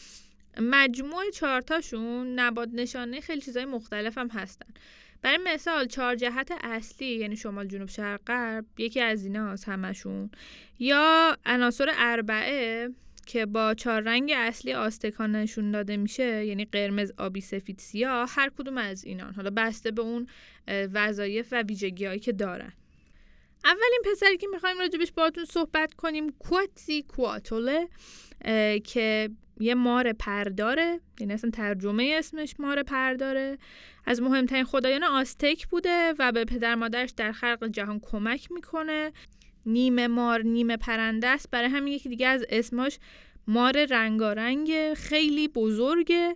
مجموع 0.59 1.29
چهارتاشون 1.29 2.39
نباد 2.39 2.69
نشانه 2.73 3.19
خیلی 3.19 3.41
چیزای 3.41 3.65
مختلف 3.65 4.17
هم 4.17 4.27
هستن. 4.27 4.67
برای 5.21 5.37
مثال 5.37 5.87
چهار 5.87 6.15
جهت 6.15 6.51
اصلی 6.63 7.07
یعنی 7.07 7.35
شمال 7.35 7.67
جنوب 7.67 7.89
شرق 7.89 8.21
غرب 8.27 8.65
یکی 8.77 9.01
از 9.01 9.23
ایناست 9.23 9.69
همشون. 9.69 10.31
یا 10.79 11.37
عناصر 11.45 11.91
اربعه 11.97 12.89
که 13.31 13.45
با 13.45 13.73
چهار 13.73 14.01
رنگ 14.01 14.33
اصلی 14.35 14.73
آستکان 14.73 15.35
نشون 15.35 15.71
داده 15.71 15.97
میشه 15.97 16.45
یعنی 16.45 16.65
قرمز 16.65 17.11
آبی 17.17 17.41
سفید 17.41 17.79
سیاه 17.79 18.29
هر 18.31 18.51
کدوم 18.57 18.77
از 18.77 19.03
اینان. 19.03 19.33
حالا 19.33 19.49
بسته 19.49 19.91
به 19.91 20.01
اون 20.01 20.27
وظایف 20.67 21.47
و 21.51 21.61
ویژگی 21.61 22.05
هایی 22.05 22.19
که 22.19 22.31
دارن. 22.31 22.73
اولین 23.65 24.01
پسری 24.11 24.37
که 24.37 24.47
می‌خوایم 24.47 24.79
راجبش 24.79 25.11
باهاتون 25.11 25.45
صحبت 25.45 25.93
کنیم 25.93 26.29
کواتسی 26.29 27.01
کواتوله 27.01 27.87
که 28.83 29.29
یه 29.59 29.75
مار 29.75 30.13
پرداره. 30.13 30.99
یعنی 31.19 31.33
اصلا 31.33 31.49
ترجمه 31.49 32.15
اسمش 32.17 32.55
مار 32.59 32.83
پرداره. 32.83 33.57
از 34.05 34.21
مهمترین 34.21 34.63
خدایان 34.63 35.03
آستک 35.03 35.67
بوده 35.67 36.13
و 36.19 36.31
به 36.31 36.45
پدر 36.45 36.75
مادرش 36.75 37.09
در 37.17 37.31
خلق 37.31 37.67
جهان 37.67 37.99
کمک 37.99 38.51
می‌کنه. 38.51 39.11
نیمه 39.65 40.07
مار 40.07 40.41
نیمه 40.41 40.77
پرنده 40.77 41.27
است. 41.27 41.51
برای 41.51 41.69
همین 41.69 41.93
یکی 41.93 42.09
دیگه 42.09 42.27
از 42.27 42.45
اسماش 42.49 42.99
مار 43.47 43.85
رنگارنگ 43.85 44.93
خیلی 44.93 45.47
بزرگه 45.47 46.35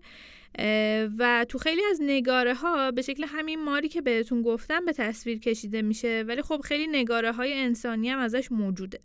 و 1.17 1.45
تو 1.49 1.57
خیلی 1.57 1.81
از 1.91 1.99
نگاره 2.01 2.53
ها 2.53 2.91
به 2.91 3.01
شکل 3.01 3.23
همین 3.27 3.63
ماری 3.63 3.89
که 3.89 4.01
بهتون 4.01 4.41
گفتم 4.41 4.85
به 4.85 4.93
تصویر 4.93 5.39
کشیده 5.39 5.81
میشه. 5.81 6.23
ولی 6.27 6.41
خب 6.41 6.61
خیلی 6.63 6.87
نگاره 6.87 7.31
های 7.31 7.53
انسانی 7.53 8.09
هم 8.09 8.19
ازش 8.19 8.51
موجوده. 8.51 8.99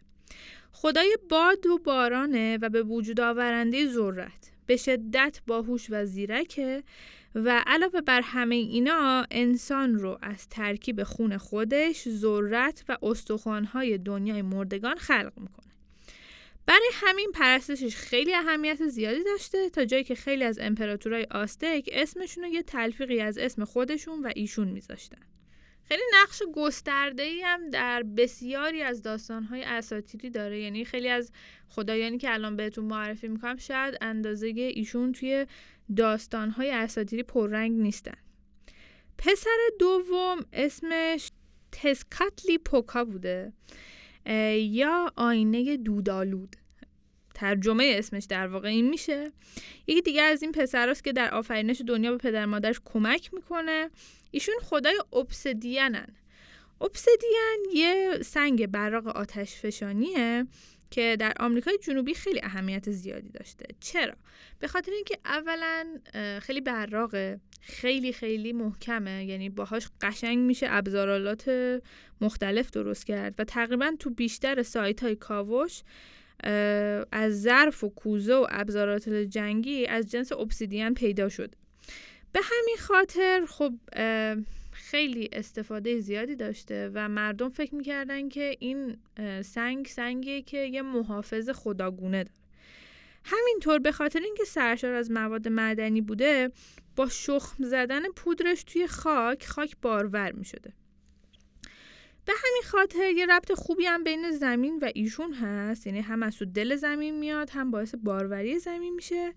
خدای 0.73 1.17
باد 1.31 1.67
و 1.67 1.79
بارانه 1.79 2.59
و 2.63 2.69
به 2.69 2.83
وجود 2.83 3.21
آورنده 3.21 3.87
ذرت. 3.87 4.51
به 4.67 4.77
شدت 4.77 5.41
باهوش 5.47 5.87
و 5.91 6.05
زیرکه. 6.05 6.83
و 7.35 7.63
علاوه 7.67 8.01
بر 8.01 8.21
همه 8.21 8.55
اینا 8.55 9.27
انسان 9.31 9.95
رو 9.95 10.19
از 10.23 10.49
ترکیب 10.49 11.03
خون 11.03 11.37
خودش 11.37 12.09
ذرت 12.09 12.85
و 12.89 12.99
استخوانهای 13.03 13.99
دنیای 13.99 14.43
مردگان 14.43 14.97
خلق 14.97 15.33
می‌کنه. 15.37 15.71
برای 16.67 16.91
همین 16.93 17.33
پرستشش 17.35 17.97
خیلی 17.97 18.35
اهمیت 18.35 18.87
زیادی 18.87 19.25
داشته 19.25 19.71
تا 19.71 19.85
جایی 19.85 20.05
که 20.05 20.15
خیلی 20.15 20.45
از 20.45 20.59
امپراتورای 20.59 21.27
آستک 21.31 21.91
اسمشون 21.93 22.45
رو 22.45 22.51
یه 22.51 22.63
تلفیقی 22.63 23.21
از 23.21 23.39
اسم 23.39 23.65
خودشون 23.65 24.23
و 24.23 24.31
ایشون 24.37 24.69
میذاشتن. 24.69 25.19
خیلی 25.85 26.03
نقش 26.23 26.43
گسترده 26.55 27.23
ای 27.23 27.41
هم 27.41 27.71
در 27.71 28.03
بسیاری 28.03 28.83
از 28.83 29.03
داستانهای 29.03 29.63
اساتیری 29.63 30.31
داره. 30.31 30.61
یعنی 30.61 30.85
خیلی 30.85 31.09
از 31.09 31.33
خدایانی 31.69 32.19
که 32.19 32.33
الان 32.33 32.57
بهتون 32.57 32.85
معرفی 32.85 33.29
می‌کنم 33.29 33.57
شاید 33.57 33.99
اندازه 34.01 34.47
ایشون 34.47 35.13
توی 35.13 35.47
داستانهای 35.97 36.71
اساتیری 36.71 37.23
پررنگ 37.23 37.81
نیستن. 37.81 38.17
پسر 39.19 39.59
دوم 39.79 40.39
اسمش 40.53 41.31
تسکاتلی 41.73 42.59
پوکا 42.59 43.05
بوده 43.05 43.53
یا 44.57 45.13
آینه 45.17 45.77
دودالود 45.77 46.57
ترجمه 47.35 47.95
اسمش 47.99 48.25
در 48.25 48.47
واقع 48.47 48.69
این 48.69 48.91
میشه. 48.91 49.33
یکی 49.87 50.03
دیگه 50.03 50.23
از 50.23 50.43
این 50.43 50.53
پسراست 50.53 51.05
که 51.05 51.13
در 51.13 51.35
آفرینش 51.35 51.83
دنیا 51.87 52.11
به 52.11 52.17
پدر 52.19 52.47
مادرش 52.47 52.81
کمک 52.85 53.35
می‌کنه. 53.35 53.91
ایشون 54.31 54.55
خدای 54.63 55.01
obsidianن 55.13 56.11
obsidian 56.85 57.75
یه 57.75 58.19
سنگ 58.25 58.67
براق 58.67 59.07
آتش 59.07 59.55
فشانیه 59.55 60.47
که 60.91 61.17
در 61.21 61.33
آمریکای 61.41 61.79
جنوبی 61.79 62.15
خیلی 62.15 62.41
اهمیت 62.43 62.91
زیادی 62.91 63.29
داشته. 63.29 63.67
چرا؟ 63.81 64.15
به 64.59 64.69
خاطر 64.69 64.93
اینکه 64.93 65.19
اولا 65.25 65.87
خیلی 66.43 66.61
براقه 66.61 67.41
خیلی 67.61 68.13
خیلی 68.13 68.53
محکمه 68.53 69.25
یعنی 69.25 69.49
باهاش 69.49 69.89
قشنگ 70.01 70.39
میشه 70.39 70.67
ابزارالات 70.71 71.51
مختلف 72.21 72.71
درست 72.71 73.07
کرد 73.07 73.35
و 73.39 73.45
تقریبا 73.45 73.93
تو 73.99 74.11
بیشتر 74.11 74.63
سایت 74.63 75.03
های 75.03 75.17
کاوش 75.17 75.83
از 77.13 77.43
ظرف 77.43 77.85
و 77.85 77.89
کوزه 77.89 78.35
و 78.35 78.47
ابزارات 78.51 79.09
جنگی 79.09 79.87
از 79.87 80.11
جنس 80.11 80.33
obsidian 80.33 80.95
پیدا 80.97 81.29
شد 81.29 81.55
به 82.33 82.41
همین 82.43 82.77
خاطر 82.79 83.45
خب 83.49 83.73
خیلی 84.91 85.29
استفاده 85.33 86.01
زیادی 86.01 86.37
داشته 86.37 86.91
و 86.95 87.09
مردم 87.09 87.49
فکر 87.49 87.75
می‌کردن 87.75 88.29
که 88.29 88.57
این 88.59 88.97
سنگ 89.43 89.87
سنگیه 89.87 90.43
که 90.43 90.59
یه 90.59 90.83
محافظ 90.83 91.51
خداگونه 91.51 92.25
داره 92.25 92.37
همینطور 93.25 93.79
به 93.79 93.93
خاطر 93.93 94.21
اینکه 94.21 94.45
سرشار 94.45 94.95
از 94.95 95.11
مواد 95.11 95.49
معدنی 95.49 96.01
بوده 96.01 96.51
با 96.97 97.09
شخم 97.09 97.65
زدن 97.65 98.03
پودرش 98.17 98.65
توی 98.65 98.87
خاک 98.87 99.47
خاک 99.47 99.77
بارور 99.83 100.33
می 100.33 100.45
شده. 100.45 100.73
به 102.25 102.33
همین 102.33 102.63
خاطر 102.67 103.11
یه 103.11 103.27
ربط 103.27 103.53
خوبی 103.53 103.87
هم 103.87 104.05
بین 104.05 104.31
زمین 104.31 104.79
و 104.83 104.91
ایشون 104.95 105.33
هست 105.33 105.87
یعنی 105.87 106.01
هم 106.01 106.23
از 106.23 106.39
دل 106.55 106.77
زمین 106.77 107.19
میاد 107.19 107.51
هم 107.51 107.71
باعث 107.71 107.95
باروری 107.95 108.59
زمین 108.59 108.95
میشه 108.95 109.35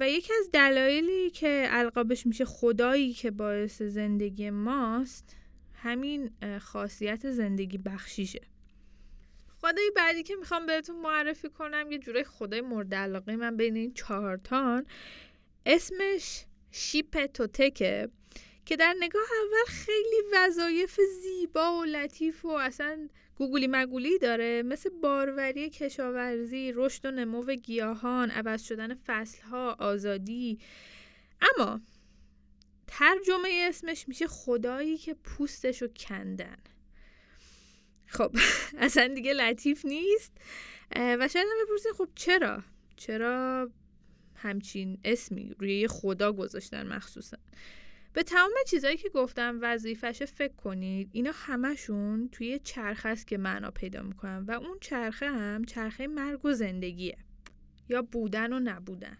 و 0.00 0.08
یکی 0.08 0.32
از 0.40 0.50
دلایلی 0.52 1.30
که 1.30 1.66
القابش 1.70 2.26
میشه 2.26 2.44
خدایی 2.44 3.12
که 3.12 3.30
باعث 3.30 3.82
زندگی 3.82 4.50
ماست 4.50 5.36
همین 5.74 6.30
خاصیت 6.60 7.30
زندگی 7.30 7.78
بخشیشه. 7.78 8.40
خدای 9.60 9.92
بعدی 9.96 10.22
که 10.22 10.36
می‌خوام 10.36 10.66
بهتون 10.66 10.96
معرفی 10.96 11.48
کنم 11.48 11.92
یه 11.92 11.98
جورای 11.98 12.24
خدای 12.24 12.60
مورد 12.60 12.94
علاقه 12.94 13.36
من 13.36 13.56
بین 13.56 13.76
این 13.76 13.94
چهارتان 13.94 14.86
اسمش 15.66 16.44
شیپ 16.70 17.26
توتکه 17.26 18.08
که 18.66 18.76
در 18.76 18.94
نگاه 19.00 19.22
اول 19.22 19.72
خیلی 19.74 20.16
وظایف 20.34 21.00
زیبا 21.22 21.78
و 21.80 21.84
لطیف 21.84 22.44
و 22.44 22.48
اصلا 22.48 23.08
گوگلی 23.36 23.66
مگولی 23.66 24.18
داره 24.18 24.62
مثل 24.62 24.90
باروری 25.02 25.70
کشاورزی 25.70 26.72
رشد 26.74 27.06
و 27.06 27.10
نمو 27.10 27.44
گیاهان 27.44 28.30
عوض 28.30 28.62
شدن 28.62 28.94
فصلها 29.06 29.76
آزادی. 29.78 30.58
اما 31.40 31.80
ترجمه 32.86 33.66
اسمش 33.68 34.08
میشه 34.08 34.26
خدایی 34.26 34.98
که 34.98 35.14
پوستشو 35.14 35.88
کندن. 35.88 36.56
خب 38.06 38.36
اصلا 38.78 39.08
دیگه 39.08 39.32
لطیف 39.32 39.84
نیست. 39.84 40.32
و 40.96 41.28
شاید 41.28 41.46
هم 41.46 41.66
بپرسید 41.66 41.92
خب 41.98 42.08
چرا؟ 42.14 42.62
چرا 42.96 43.70
همچین 44.34 44.98
اسمی 45.04 45.54
روی 45.58 45.88
خدا 45.88 46.32
گذاشتن 46.32 46.86
مخصوصا؟ 46.86 47.36
به 48.16 48.22
تمام 48.22 48.52
چیزایی 48.66 48.96
که 48.96 49.08
گفتم 49.08 49.58
وظیفش 49.62 50.22
فکر 50.22 50.52
کنید 50.52 51.08
اینا 51.12 51.30
همشون 51.34 52.28
توی 52.28 52.58
چرخه 52.58 53.08
است 53.08 53.26
که 53.26 53.38
معنا 53.38 53.70
پیدا 53.70 54.02
می‌کنن 54.02 54.44
و 54.44 54.50
اون 54.50 54.78
چرخه 54.80 55.30
هم 55.30 55.64
چرخه 55.64 56.06
مرگ 56.06 56.44
و 56.44 56.52
زندگیه 56.52 57.18
یا 57.88 58.02
بودن 58.02 58.52
و 58.52 58.60
نبودن. 58.60 59.16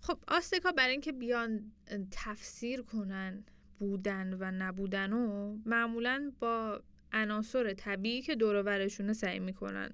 خب 0.00 0.18
آستکا 0.28 0.72
برای 0.72 0.90
اینکه 0.90 1.12
بیان 1.12 1.72
تفسیر 2.10 2.82
کنن 2.82 3.44
بودن 3.78 4.36
و 4.40 4.50
نبودن 4.50 5.12
و 5.12 5.56
معمولا 5.66 6.32
با 6.40 6.82
عناصر 7.12 7.74
طبیعی 7.74 8.22
که 8.22 8.34
دور 8.34 8.88
سعی 9.12 9.38
می‌کنن 9.38 9.90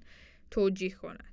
توجیه 0.51 0.91
کنن. 0.91 1.29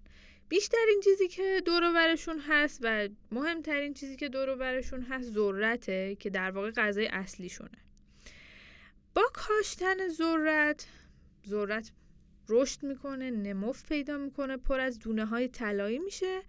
بیشترین 0.49 1.01
چیزی 1.05 1.29
که 1.29 1.63
دور 1.65 1.93
برشون 1.93 2.39
هست 2.39 2.81
و 2.83 3.09
مهمترین 3.31 3.95
چیزی 3.95 4.17
که 4.17 4.29
دور 4.29 4.57
برشون 4.57 5.03
هست 5.03 5.31
ذرته 5.31 6.17
که 6.21 6.31
در 6.31 6.51
واقع 6.51 6.71
غذای 6.71 7.07
اصلیشونه. 7.07 7.79
با 9.15 9.23
کاشتن 9.35 10.09
ذرت 10.09 10.87
ذرت 11.49 11.93
رشد 12.49 12.83
می‌کنه 12.83 13.31
نموف 13.31 13.89
پیدا 13.89 14.19
می‌کنه 14.19 14.57
پر 14.57 14.81
از 14.81 14.99
دونه 14.99 15.25
های 15.25 15.49
طلایی 15.49 15.99
میشه. 15.99 16.43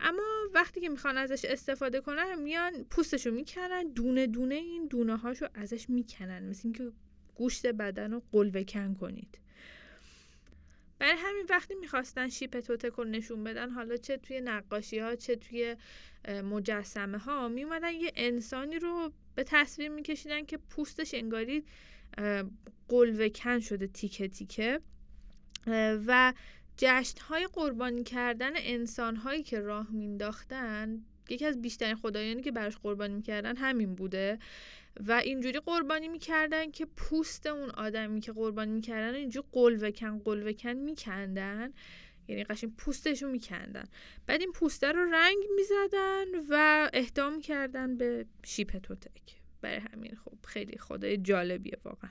اما 0.00 0.22
وقتی 0.54 0.80
که 0.80 0.88
می‌خوان 0.88 1.18
ازش 1.18 1.44
استفاده 1.44 2.00
کنن 2.00 2.42
میان 2.42 2.84
پوستشو 2.84 3.30
می‌کنن 3.30 3.88
دونه 3.88 4.26
دونه 4.26 4.54
این 4.54 4.86
دونه 4.86 5.16
هاشو 5.16 5.46
ازش 5.54 5.90
می‌کنن. 5.90 6.48
مثل 6.48 6.60
اینکه 6.64 6.92
گوشت 7.34 7.66
بدن 7.66 8.12
رو 8.12 8.22
قلوه 8.32 8.64
کن 8.64 8.94
کنید. 8.94 9.38
برای 10.98 11.14
همین 11.18 11.46
وقتی 11.50 11.74
می‌خواستن 11.74 12.28
شیپ 12.28 12.60
توتک 12.60 12.92
رو 12.92 13.04
نشون 13.04 13.44
بدن 13.44 13.70
حالا 13.70 13.96
چه 13.96 14.16
توی 14.16 14.40
نقاشی 14.40 14.98
ها 14.98 15.16
چه 15.16 15.36
توی 15.36 15.76
مجسمه 16.28 17.18
ها 17.18 17.48
میومدن 17.48 17.92
یه 17.92 18.12
انسانی 18.16 18.78
رو 18.78 19.12
به 19.34 19.44
تصویر 19.44 19.88
میکشیدن 19.88 20.44
که 20.44 20.56
پوستش 20.56 21.14
انگاری 21.14 21.64
قلوه 22.88 23.28
کن 23.28 23.60
شده 23.60 23.86
تیکه 23.86 24.28
تیکه. 24.28 24.80
و 26.06 26.32
جشن 26.76 27.20
های 27.20 27.46
قربانی 27.52 28.04
کردن 28.04 28.52
انسان 28.56 29.16
هایی 29.16 29.42
که 29.42 29.60
راه 29.60 29.90
مینداختن 29.90 31.04
یکی 31.28 31.46
از 31.46 31.62
بیشترین 31.62 31.96
خدایانی 31.96 32.42
که 32.42 32.52
براش 32.52 32.76
قربانی 32.76 33.14
می‌کردن 33.14 33.56
همین 33.56 33.94
بوده 33.94 34.38
و 35.06 35.12
اینجوری 35.12 35.58
قربانی 35.58 36.08
می‌کردن 36.08 36.70
که 36.70 36.86
پوست 36.86 37.46
اون 37.46 37.70
آدمی 37.70 38.20
که 38.20 38.32
قربانی 38.32 38.72
می‌کردن 38.72 39.14
اینجوری 39.14 39.46
قلوکن 39.52 40.18
قلوکن 40.18 40.72
میکندن. 40.72 41.72
یعنی 42.28 42.44
قشنگ 42.44 42.76
پوستشو 42.76 43.28
میکندن. 43.28 43.84
بعد 44.26 44.40
این 44.40 44.52
پوسته 44.52 44.92
رو 44.92 45.10
رنگ 45.12 45.36
می‌زدن 45.56 46.24
و 46.50 46.90
اهدا 46.92 47.30
می‌کردن 47.30 47.96
به 47.96 48.26
شیپ 48.44 48.78
توتک. 48.78 49.22
برای 49.60 49.80
همین 49.92 50.16
خب 50.24 50.46
خیلی 50.46 50.78
خدای 50.78 51.16
جالبیه 51.16 51.78
واقعا. 51.84 52.10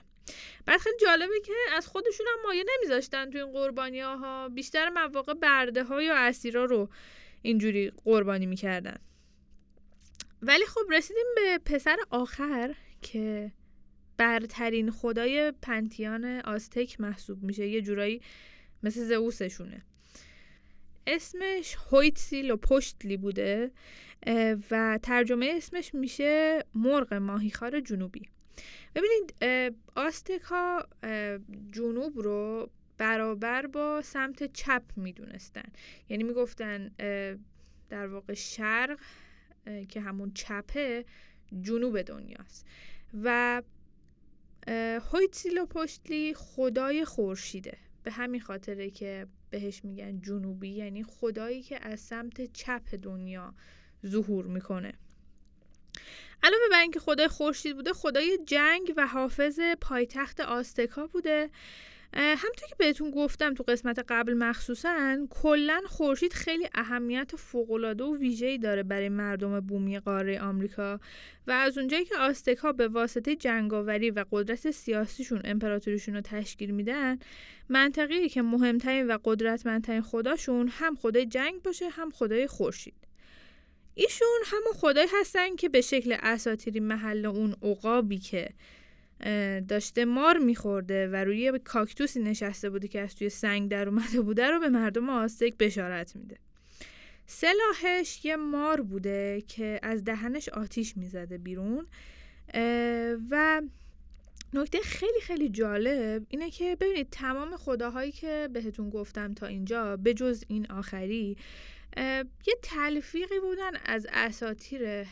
بعد 0.65 0.79
خیلی 0.79 0.95
جالبه 1.01 1.39
که 1.45 1.53
از 1.71 1.87
خودشون 1.87 2.25
هم 2.29 2.43
مایه 2.43 2.63
نمیذاشتن 2.75 3.29
تو 3.29 3.37
این 3.37 3.51
قربانی 3.51 3.99
ها 3.99 4.49
بیشتر 4.49 4.89
مواقع 4.89 5.33
برده 5.33 5.83
ها 5.83 6.01
یا 6.01 6.15
اسیرا 6.15 6.65
رو 6.65 6.89
اینجوری 7.43 7.91
قربانی 8.03 8.45
می‌کردن. 8.45 8.97
ولی 10.41 10.65
خب 10.65 10.81
رسیدیم 10.91 11.25
به 11.35 11.59
پسر 11.65 11.97
آخر 12.09 12.75
که 13.01 13.51
برترین 14.17 14.91
خدای 14.91 15.53
پنتیان 15.61 16.25
آستک 16.25 17.01
محسوب 17.01 17.43
میشه. 17.43 17.67
یه 17.67 17.81
جورایی 17.81 18.21
مثل 18.83 19.03
زئوسشونه. 19.03 19.81
اسمش 21.07 21.75
هویتسیل 21.91 22.51
و 22.51 22.57
پشتلی 22.57 23.17
بوده 23.17 23.71
و 24.71 24.99
ترجمه 25.03 25.53
اسمش 25.57 25.95
میشه 25.95 26.65
مرغ 26.75 27.13
ماهیخوار 27.13 27.79
جنوبی. 27.79 28.21
ببینید 28.95 29.33
آستک 29.95 30.41
ها 30.41 30.87
جنوب 31.71 32.19
رو 32.19 32.69
برابر 33.03 33.67
با 33.67 34.01
سمت 34.01 34.53
چپ 34.53 34.83
می‌دونستن. 34.95 35.69
یعنی 36.09 36.23
می‌گفتن 36.23 36.91
در 37.89 38.07
واقع 38.07 38.33
شرق 38.33 38.99
که 39.89 40.01
همون 40.01 40.31
چپه 40.33 41.05
جنوب 41.61 42.01
دنیاست. 42.01 42.65
و 43.23 43.61
هویتسیلو 45.11 45.65
پشتلی 45.65 46.33
خدای 46.33 47.05
خورشیده. 47.05 47.77
به 48.03 48.11
همین 48.11 48.41
خاطره 48.41 48.89
که 48.89 49.27
بهش 49.49 49.85
میگن 49.85 50.21
جنوبی 50.21 50.69
یعنی 50.69 51.03
خدایی 51.03 51.61
که 51.61 51.87
از 51.87 51.99
سمت 51.99 52.53
چپ 52.53 52.95
دنیا 53.01 53.53
ظهور 54.05 54.45
می‌کنه. 54.45 54.93
علاوه 56.43 56.63
بر 56.71 56.81
اینکه 56.81 56.99
خدای 56.99 57.27
خورشید 57.27 57.75
بوده 57.75 57.93
خدای 57.93 58.39
جنگ 58.45 58.93
و 58.97 59.07
حافظ 59.07 59.59
پایتخت 59.81 60.39
آستکا 60.39 61.07
بوده. 61.07 61.49
همطور 62.15 62.67
که 62.69 62.75
بهتون 62.77 63.11
گفتم 63.11 63.53
تو 63.53 63.63
قسمت 63.63 64.05
قبل 64.07 64.33
مخصوصا 64.33 65.17
کلا 65.29 65.81
خورشید 65.85 66.33
خیلی 66.33 66.69
اهمیت 66.75 67.35
فوقالعاده 67.35 68.03
و 68.03 68.17
ویژه‌ای 68.17 68.57
داره 68.57 68.83
برای 68.83 69.09
مردم 69.09 69.59
بومی 69.59 69.99
قاره 69.99 70.41
آمریکا 70.41 70.99
و 71.47 71.51
از 71.51 71.77
اونجایی 71.77 72.05
که 72.05 72.17
آستکا 72.17 72.71
به 72.71 72.87
واسطه 72.87 73.35
جنگاوری 73.35 74.11
و 74.11 74.25
قدرت 74.31 74.71
سیاسیشون 74.71 75.41
امپراتوریشون 75.43 76.15
رو 76.15 76.21
تشکیل 76.21 76.71
میدن 76.71 77.19
منطقیه 77.69 78.29
که 78.29 78.41
مهمترین 78.41 79.07
و 79.07 79.17
قدرتمندترین 79.23 80.01
خداشون 80.01 80.67
هم 80.67 80.95
خدای 80.95 81.25
جنگ 81.25 81.61
باشه 81.61 81.89
هم 81.89 82.09
خدای 82.09 82.47
خورشید. 82.47 83.07
ایشون 83.95 84.27
همون 84.45 84.73
خدایی 84.73 85.07
هستن 85.19 85.55
که 85.55 85.69
به 85.69 85.81
شکل 85.81 86.17
اساتیری 86.21 86.79
محل 86.79 87.25
اون 87.25 87.55
عقابی 87.63 88.17
که 88.17 88.49
داشته 89.67 90.05
مار 90.05 90.37
میخورده 90.37 91.07
و 91.07 91.15
روی 91.15 91.59
کاکتوسی 91.63 92.19
نشسته 92.19 92.69
بوده 92.69 92.87
که 92.87 93.01
از 93.01 93.15
توی 93.15 93.29
سنگ 93.29 93.71
در 93.71 93.89
اومده 93.89 94.21
بوده 94.21 94.49
رو 94.49 94.59
به 94.59 94.69
مردم 94.69 95.09
آستک 95.09 95.57
بشارت 95.57 96.15
میده. 96.15 96.37
سلاحش 97.25 98.25
یه 98.25 98.35
مار 98.35 98.81
بوده 98.81 99.43
که 99.47 99.79
از 99.83 100.03
دهنش 100.03 100.49
آتیش 100.49 100.97
می‌زده 100.97 101.37
بیرون 101.37 101.87
و 103.31 103.61
نکته 104.53 104.79
خیلی 104.79 105.21
خیلی 105.21 105.49
جالب 105.49 106.25
اینه 106.29 106.49
که 106.49 106.77
ببینید 106.79 107.09
تمام 107.09 107.57
خداهایی 107.57 108.11
که 108.11 108.49
بهتون 108.53 108.89
گفتم 108.89 109.33
تا 109.33 109.47
اینجا 109.47 109.97
به 109.97 110.13
جز 110.13 110.43
این 110.47 110.71
آخری 110.71 111.37
یه 112.47 112.55
تلفیقی 112.61 113.39
بودن 113.39 113.71
از 113.85 114.07
اساتیر 114.13 115.05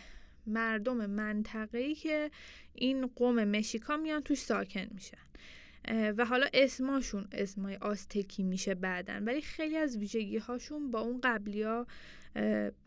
مردم 0.48 1.06
منطقه‌ای 1.06 1.96
که 1.96 2.32
این 2.74 3.08
قوم 3.08 3.44
مشیکا 3.44 3.98
میان 3.98 4.22
توش 4.22 4.40
ساکن 4.40 4.88
میشن. 4.92 5.18
و 6.18 6.26
حالا 6.26 6.48
اسماشون 6.54 7.28
اسمای 7.32 7.76
آستکی 7.76 8.44
میشه 8.44 8.76
بعدن 8.76 9.24
ولی 9.24 9.42
خیلی 9.42 9.78
از 9.78 9.98
ویژگی 9.98 10.38
هاشون 10.38 10.92
با 10.92 11.00
اون 11.02 11.20
قبلی 11.24 11.64
ها 11.64 11.88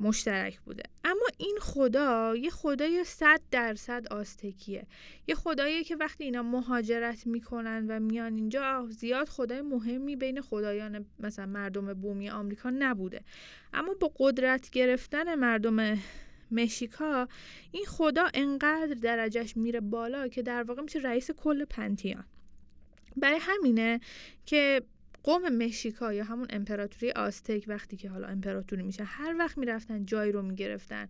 مشترک 0.01 0.61
بوده. 0.61 0.83
اما 1.05 1.27
این 1.39 1.59
خدا 1.61 2.37
یه 2.37 2.51
خدای 2.51 3.05
صد 3.05 3.41
درصد 3.51 4.07
آستکیه 4.11 4.87
یه 5.27 5.35
خداییه 5.35 5.85
که 5.85 5.97
وقتی 5.97 6.25
اینا 6.25 6.43
مهاجرت 6.43 7.27
می‌کنن 7.27 7.87
و 7.89 8.01
میان 8.01 8.37
اینجا 8.37 8.87
زیاد 8.91 9.29
خدای 9.29 9.63
مهمی 9.63 10.17
بین 10.17 10.41
خدایان 10.41 11.07
مثلا 11.19 11.47
مردم 11.47 11.95
بومی 11.95 12.31
آمریکا 12.31 12.71
نبوده. 12.71 13.21
اما 13.73 13.95
با 14.01 14.13
قدرت 14.19 14.71
گرفتن 14.71 15.35
مردم 15.35 15.99
مشیکا 16.51 17.29
این 17.73 17.85
خدا 17.85 18.29
انقدر 18.35 18.95
درجهش 18.95 19.57
میره 19.57 19.81
بالا 19.81 20.29
که 20.29 20.43
در 20.43 20.63
واقع 20.63 20.83
میشه 20.83 20.99
رئیس 20.99 21.31
کل 21.31 21.65
پنتیان. 21.65 22.25
برای 23.17 23.39
همینه 23.41 24.01
که 24.47 24.83
قوم 25.23 25.49
مشیکا 25.49 26.13
یا 26.13 26.25
همون 26.25 26.47
امپراتوری 26.51 27.13
آستک 27.13 27.65
وقتی 27.67 27.97
که 27.97 28.11
حالا 28.11 28.27
امپراتوری 28.29 28.83
میشه 28.83 29.05
هر 29.05 29.37
وقت 29.39 29.59
می‌رفتن 29.59 30.05
جایی 30.05 30.33
رو 30.33 30.43
می‌گرفتن. 30.43 31.09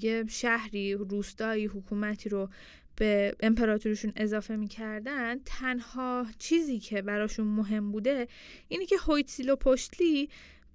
یه 0.00 0.24
شهری 0.28 0.94
روستایی 0.94 1.66
حکومتی 1.66 2.28
رو 2.28 2.48
به 2.96 3.36
امپراتوریشون 3.40 4.12
اضافه 4.16 4.56
می‌کردن. 4.56 5.38
تنها 5.44 6.26
چیزی 6.38 6.78
که 6.78 7.02
براشون 7.02 7.46
مهم 7.46 7.92
بوده 7.92 8.28
اینی 8.68 8.86
که 8.86 8.96
هویتسیلو 8.96 9.56
پشتلی 9.56 10.28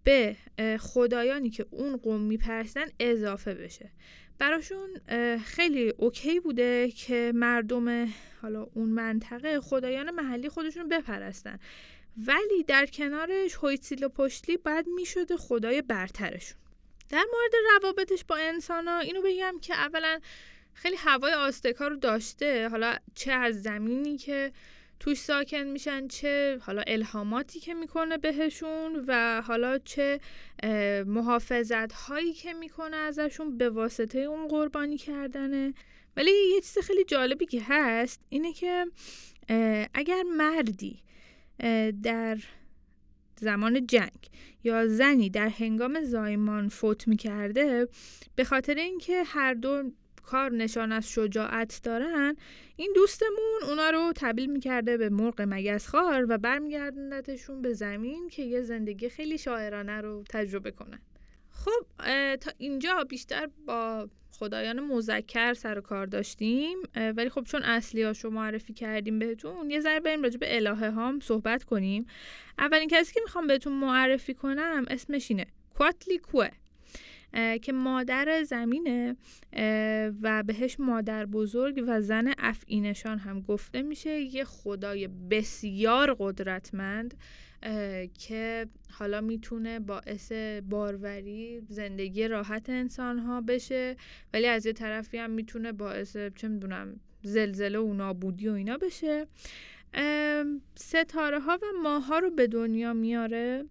به 0.06 0.36
خدایانی 0.80 1.50
که 1.50 1.66
اون 1.72 1.98
قوم 1.98 2.22
میپرستن 2.22 2.86
اضافه 3.00 3.54
بشه. 3.54 3.92
براشون 4.40 4.90
خیلی 5.38 5.90
اوکی 5.90 6.40
بوده 6.40 6.92
که 6.92 7.32
مردم 7.36 8.14
حالا 8.42 8.68
اون 8.74 8.90
منطقه 8.90 9.62
خدایان 9.62 10.12
محلی 10.12 10.50
خودشون 10.50 10.90
بپرستن. 10.90 11.60
ولی 12.28 12.64
در 12.68 12.86
کنارش 12.86 13.56
هویتسیل 13.56 14.08
پشتلی 14.08 14.58
باید 14.58 14.88
می‌شده 14.88 15.38
خدای 15.38 15.82
برترشون. 15.82 16.58
در 17.10 17.26
مورد 17.34 17.84
روابطش 17.84 18.24
با 18.24 18.36
انسان 18.36 18.88
ها 18.88 19.00
اینو 19.00 19.22
بگم 19.22 19.56
که 19.62 19.74
اولا 19.74 20.20
خیلی 20.74 20.96
هوای 20.96 21.34
آستکا 21.34 21.88
رو 21.88 21.96
داشته. 21.96 22.70
حالا 22.70 22.98
چه 23.16 23.32
از 23.32 23.64
زمینی 23.64 24.18
که 24.18 24.52
توش 25.00 25.18
ساکن 25.18 25.64
میشن 25.64 26.08
چه 26.08 26.60
حالا 26.62 26.84
الهاماتی 26.88 27.60
که 27.60 27.74
می‌کنه 27.74 28.18
بهشون 28.18 29.06
و 29.08 29.42
حالا 29.42 29.78
چه 29.78 30.20
محافظت 31.06 31.94
هایی 31.94 32.34
که 32.34 32.54
می‌کنه 32.54 32.98
ازشون 32.98 33.58
به 33.58 33.70
واسطه 33.70 34.20
اون 34.20 34.48
قربانی 34.48 34.98
کردنه. 34.98 35.74
ولی 36.18 36.32
یه 36.56 36.62
چیز 36.62 36.78
خیلی 36.78 37.04
جالبی 37.04 37.46
که 37.46 37.62
هست 37.68 38.22
اینه 38.30 38.54
که 38.54 38.86
اگر 39.94 40.24
مردی 40.38 41.00
در 42.04 42.38
زمان 43.40 43.88
جنگ 43.88 44.30
یا 44.64 44.88
زنی 44.88 45.30
در 45.30 45.50
هنگام 45.50 46.04
زایمان 46.04 46.70
فوت 46.70 47.08
می‌کرده 47.08 47.88
به 48.36 48.44
خاطر 48.44 48.76
اینکه 48.76 49.24
هر 49.26 49.54
دو 49.54 49.84
کار 50.26 50.52
نشان 50.52 50.92
از 50.92 51.10
شجاعت 51.10 51.80
دارن 51.84 52.36
این 52.76 52.92
دوستمون 52.96 53.62
اونا 53.70 53.90
رو 53.90 54.14
تبدیل 54.16 54.52
می‌کرده 54.52 54.98
به 54.98 55.10
مرغ 55.10 55.46
مگسخوار 55.48 56.26
و 56.30 56.38
برمیگردندتشون 56.38 57.62
به 57.62 57.74
زمین 57.74 58.28
که 58.28 58.44
یه 58.44 58.62
زندگی 58.62 59.10
خیلی 59.10 59.38
شاعرانه 59.38 60.02
رو 60.02 60.24
تجربه 60.30 60.72
کنن. 60.72 61.00
خب 61.50 61.86
تا 62.36 62.52
اینجا 62.58 63.04
بیشتر 63.10 63.50
با 63.66 64.10
خدایان 64.32 64.80
مذکر 64.80 65.54
سر 65.54 65.78
و 65.78 65.82
کار 65.82 66.06
داشتیم 66.06 66.78
ولی 66.96 67.30
خب 67.30 67.44
چون 67.44 67.64
اصلی 67.64 68.04
رو 68.04 68.30
معرفی 68.30 68.74
کردیم 68.74 69.20
بهتون 69.20 69.70
یه 69.70 69.80
ذره 69.80 70.00
بریم 70.00 70.24
راجع 70.24 70.38
به 70.38 70.56
الهه 70.56 70.90
هام 70.90 71.20
صحبت 71.20 71.64
کنیم. 71.64 72.06
اولین 72.60 72.90
کسی 72.90 73.14
که 73.14 73.20
می‌خوام 73.24 73.48
بهتون 73.48 73.74
معرفی 73.74 74.34
کنم 74.34 74.86
اسمش 74.88 75.32
اینه 75.32 75.46
کواتلی 75.78 76.18
کوه 76.18 76.50
که 77.62 77.72
مادر 77.74 78.44
زمینه 78.44 79.16
و 80.22 80.44
بهش 80.44 80.80
مادر 80.80 81.26
بزرگ 81.26 81.84
و 81.88 82.02
زن 82.02 82.34
افعینشان 82.38 83.18
هم 83.18 83.42
گفته 83.42 83.82
میشه. 83.82 84.20
یه 84.22 84.44
خدای 84.44 85.08
بسیار 85.08 86.16
قدرتمند 86.20 87.14
که 88.20 88.68
حالا 88.92 89.22
می‌تونه 89.22 89.80
باعث 89.80 90.32
باروری 90.70 91.62
زندگی 91.70 92.28
راحت 92.28 92.70
انسان 92.70 93.20
ها 93.20 93.42
بشه. 93.42 93.96
ولی 94.34 94.48
از 94.48 94.66
یه 94.66 94.74
طرفی 94.74 95.18
هم 95.18 95.32
می‌تونه 95.32 95.72
باعث 95.72 96.18
چه 96.36 96.48
می‌دونم 96.48 97.00
زلزله 97.24 97.80
و 97.80 97.94
نابودی 97.94 98.50
و 98.50 98.54
اینا 98.54 98.78
بشه. 98.78 99.28
ستاره 100.76 101.40
ها 101.40 101.60
و 101.62 101.66
ماه 101.84 102.06
ها 102.06 102.20
رو 102.20 102.32
به 102.32 102.48
دنیا 102.48 102.94
میاره. 102.94 103.66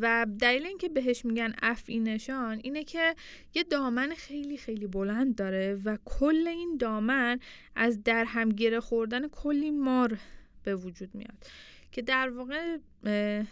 و 0.00 0.26
دلیل 0.40 0.66
اینکه 0.66 0.88
بهش 0.88 1.24
میگن 1.24 1.54
افعینشان 1.62 2.60
اینه 2.62 2.84
که 2.84 3.14
یه 3.54 3.62
دامن 3.62 4.14
خیلی 4.14 4.56
خیلی 4.56 4.86
بلند 4.86 5.34
داره 5.34 5.80
و 5.84 5.98
کل 6.04 6.46
این 6.48 6.76
دامن 6.76 7.38
از 7.74 8.02
در 8.02 8.24
هم 8.24 8.48
گره 8.48 8.80
خوردن 8.80 9.28
کلی 9.28 9.70
مار 9.70 10.18
به 10.64 10.76
وجود 10.76 11.14
میاد 11.14 11.46
که 11.92 12.02
در 12.02 12.28
واقع 12.28 12.76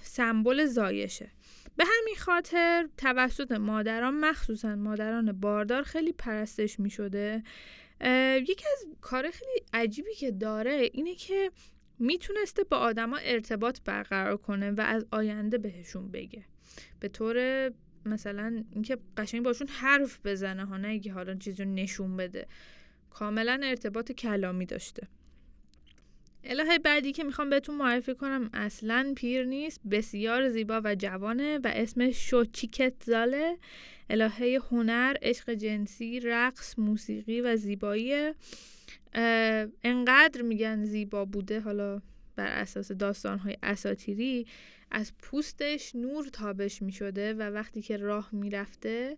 سمبل 0.03 0.67
زایشه. 0.67 1.31
به 1.77 1.85
همین 1.85 2.17
خاطر 2.19 2.89
توسط 2.97 3.53
مادران 3.53 4.15
مخصوصا 4.15 4.77
مادران 4.77 5.33
باردار 5.33 5.83
خیلی 5.83 6.13
پرستش 6.13 6.81
می 6.81 6.91
شده 6.91 7.43
یکی 8.41 8.65
از 8.73 8.87
کار 9.01 9.31
خیلی 9.31 9.63
عجیبی 9.73 10.15
که 10.15 10.31
داره 10.31 10.91
اینه 10.93 11.15
که 11.15 11.51
می‌تونسته 11.99 12.65
با 12.65 12.77
آدما 12.77 13.17
ارتباط 13.17 13.79
برقرار 13.85 14.37
کنه 14.37 14.71
و 14.71 14.81
از 14.81 15.07
آینده 15.11 15.59
بهشون 15.59 16.11
بگه. 16.11 16.45
به 17.01 17.09
طور 17.09 17.71
مثلا 18.07 18.65
اینکه 18.73 18.99
قشنگ 19.17 19.43
باشون 19.43 19.69
حرف 19.69 20.21
بزنه 20.25 20.65
ها 20.65 20.77
نه 20.77 21.01
حالا 21.15 21.35
چیزی 21.35 21.65
نشون 21.65 22.17
بده. 22.17 22.47
کاملا 23.11 23.61
ارتباط 23.63 24.13
کلامی 24.13 24.67
داشته. 24.67 25.09
الهه 26.45 26.79
بعدی 26.79 27.13
که 27.13 27.25
می‌خوام 27.25 27.51
بهتون 27.51 27.77
معرفی 27.77 28.15
کنم 28.15 28.51
اصلا 28.53 29.13
پیر 29.17 29.45
نیست 29.45 29.81
بسیار 29.91 30.49
زیبا 30.49 30.81
و 30.85 30.95
جوانه 30.95 31.59
و 31.59 31.71
اسمش 31.75 32.31
شوچیکت 32.31 32.95
زاله 33.05 33.59
الهه 34.11 34.61
هنر، 34.71 35.17
عشق 35.23 35.51
جنسی، 35.51 36.21
رقص، 36.21 36.79
موسیقی 36.79 37.41
و 37.41 37.57
زیبایی 37.57 38.33
انقدر 39.85 40.43
میگن 40.43 40.85
زیبا 40.85 41.25
بوده 41.25 41.61
حالا 41.61 42.03
بر 42.37 42.47
اساس 42.47 42.93
داستانهای 42.93 43.57
اساتیری 43.63 44.47
از 44.91 45.13
پوستش 45.19 45.95
نور 45.95 46.29
تابش 46.33 46.83
می‌شده 46.83 47.35
و 47.35 47.43
وقتی 47.43 47.83
که 47.83 47.97
راه 47.97 48.29
می‌رفته 48.33 49.17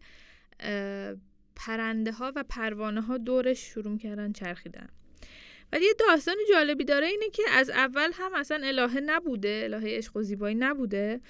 پرنده 1.56 2.12
ها 2.12 2.32
و 2.36 2.44
پروانه 2.48 3.00
ها 3.00 3.18
دورش 3.18 3.58
شروع 3.58 3.98
کردن 3.98 4.32
چرخیدن. 4.32 4.88
ولی 5.72 5.84
یه 5.84 5.94
داستان 6.08 6.36
جالبی 6.50 6.84
داره 6.84 7.06
اینه 7.06 7.30
که 7.30 7.42
از 7.52 7.70
اول 7.70 8.10
هم 8.14 8.34
اصلا 8.34 8.60
الهه 8.64 9.00
نبوده 9.00 9.60
الهه 9.64 9.96
عشق 9.96 10.16
و 10.16 10.22
زیبایی 10.22 10.54
نبوده 10.54 11.20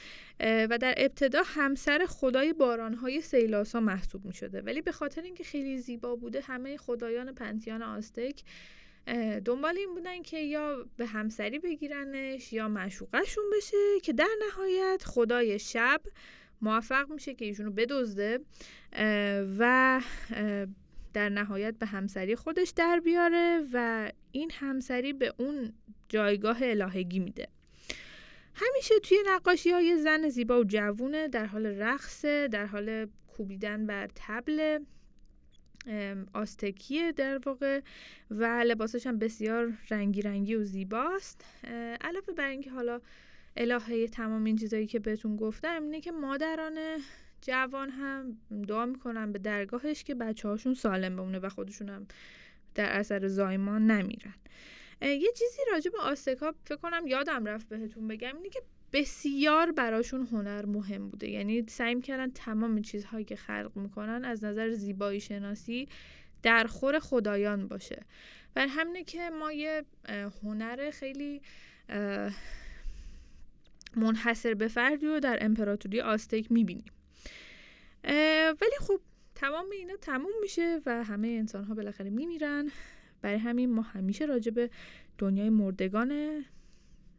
و 0.40 0.79
در 0.81 0.94
ابتدا 0.96 1.42
همسر 1.46 2.07
خدای 2.09 2.53
بارانهای 2.53 3.20
سیلاسا 3.20 3.81
محسوب 3.81 4.25
می 4.25 4.33
شده 4.33 4.62
ولی 4.62 4.81
به 4.81 4.92
خاطر 4.92 5.22
اینکه 5.22 5.44
خیلی 5.44 5.79
زیبا 5.79 6.16
بوده 6.16 6.40
همه 6.40 6.77
خدایان 6.77 7.35
پنتیان 7.35 7.83
آستک 7.83 8.42
دنبال 9.44 9.77
این 9.77 9.94
بودن 9.94 10.22
که 10.22 10.38
یا 10.38 10.87
به 10.96 11.07
همسری 11.07 11.59
بگیرنش 11.59 12.53
یا 12.53 12.68
مشوقشون 12.68 13.44
بشه 13.57 14.01
که 14.03 14.12
در 14.12 14.29
نهایت 14.49 15.03
خدای 15.05 15.59
شب 15.59 16.01
موفق 16.61 17.11
میشه 17.11 17.35
که 17.35 17.44
ایشونو 17.44 17.70
بدزده 17.70 18.40
و 19.59 20.01
در 21.16 21.29
نهایت 21.29 21.74
به 21.79 21.87
همسری 21.87 22.37
خودش 22.37 22.72
در 22.76 23.00
بیاره 23.00 23.61
و 23.72 24.11
این 24.33 24.50
همسری 24.55 25.12
به 25.12 25.35
اون 25.37 25.72
جایگاه 26.09 26.59
الهگی 26.61 27.18
میده. 27.18 27.48
همیشه 28.55 28.94
توی 29.02 29.18
نقاشی 29.26 29.70
های 29.70 29.96
زن 29.96 30.29
زیبا 30.29 30.61
و 30.61 30.64
جوونه 30.64 31.29
در 31.29 31.46
حال 31.46 31.66
رقصه 31.66 32.48
در 32.48 32.66
حال 32.66 33.07
کوبیدن 33.37 33.87
بر 33.87 34.09
تبل 34.14 34.79
آستکیه 36.33 37.12
در 37.12 37.40
واقع 37.46 37.81
و 38.31 38.44
لباسش 38.66 39.07
هم 39.07 39.18
بسیار 39.18 39.72
رنگی 39.90 40.22
رنگی 40.22 40.55
و 40.55 40.64
زیباست. 40.64 41.44
علاوه 42.00 42.33
بر 42.37 42.48
اینکه 42.48 42.70
حالا 42.70 43.00
الهه 43.57 44.07
تمام 44.07 44.44
این 44.44 44.57
چیزایی 44.57 44.87
که 44.87 44.98
بهتون 44.98 45.37
گفتم 45.37 45.83
اینه 45.83 46.00
که 46.00 46.12
مادران 46.12 46.79
جوان 47.40 47.90
هم 47.90 48.38
دعا 48.68 48.87
می‌کنن 48.87 49.33
به 49.33 49.38
درگاهش 49.38 50.05
که 50.05 50.14
بچه 50.14 50.49
هاشون 50.49 50.75
سالم 50.75 51.16
بمونه 51.16 51.38
و 51.38 51.49
خودشون 51.49 51.88
هم 51.88 52.07
در 52.75 52.90
اثر 52.90 53.29
زایمان 53.29 53.90
نمیرن. 53.90 54.35
یه 55.03 55.33
چیزی 55.38 55.59
راجع 55.72 55.90
به 55.90 55.99
آستکا 55.99 56.55
فکر 56.64 56.77
کنم 56.77 57.07
یادم 57.07 57.44
رفت 57.44 57.68
بهتون 57.68 58.09
بگم 58.09 58.37
اینه 58.37 58.49
که 58.49 58.62
بسیار 58.92 59.72
براشون 59.72 60.27
هنر 60.33 60.66
مهم 60.66 61.09
بوده. 61.09 61.29
یعنی 61.29 61.64
سعی 61.68 62.01
کردن 62.01 62.31
تمام 62.31 62.83
چیزهایی 62.83 63.25
که 63.25 63.37
خلق 63.37 63.72
می‌کنن 63.75 64.25
از 64.25 64.44
نظر 64.44 64.70
زیبایی 64.70 65.20
شناسی 65.20 65.88
در 66.42 66.64
خور 66.64 66.99
خدایان 66.99 67.68
باشه. 67.68 68.03
و 68.57 68.66
همینه 68.68 69.05
که 69.05 69.31
ما 69.31 69.53
یه 69.53 69.85
هنر 70.42 70.90
خیلی 70.90 71.42
منحصر 73.96 74.55
به 74.55 74.68
فردی 74.68 75.07
رو 75.07 75.20
در 75.20 75.38
امپراتوری 75.40 76.01
آستک 76.01 76.53
می‌بینیم. 76.53 76.92
ولی 78.06 78.76
خب 78.80 79.00
تمام 79.34 79.70
اینا 79.70 79.96
تموم 79.96 80.32
میشه 80.42 80.80
و 80.86 81.04
همه 81.04 81.28
انسان 81.28 81.64
ها 81.64 81.74
بالاخره 81.74 82.10
میمیرن. 82.10 82.70
برای 83.22 83.38
همین 83.38 83.72
ما 83.72 83.82
همیشه 83.82 84.24
راجع 84.24 84.50
به 84.50 84.70
دنیای 85.18 85.50
مردگان 85.50 86.44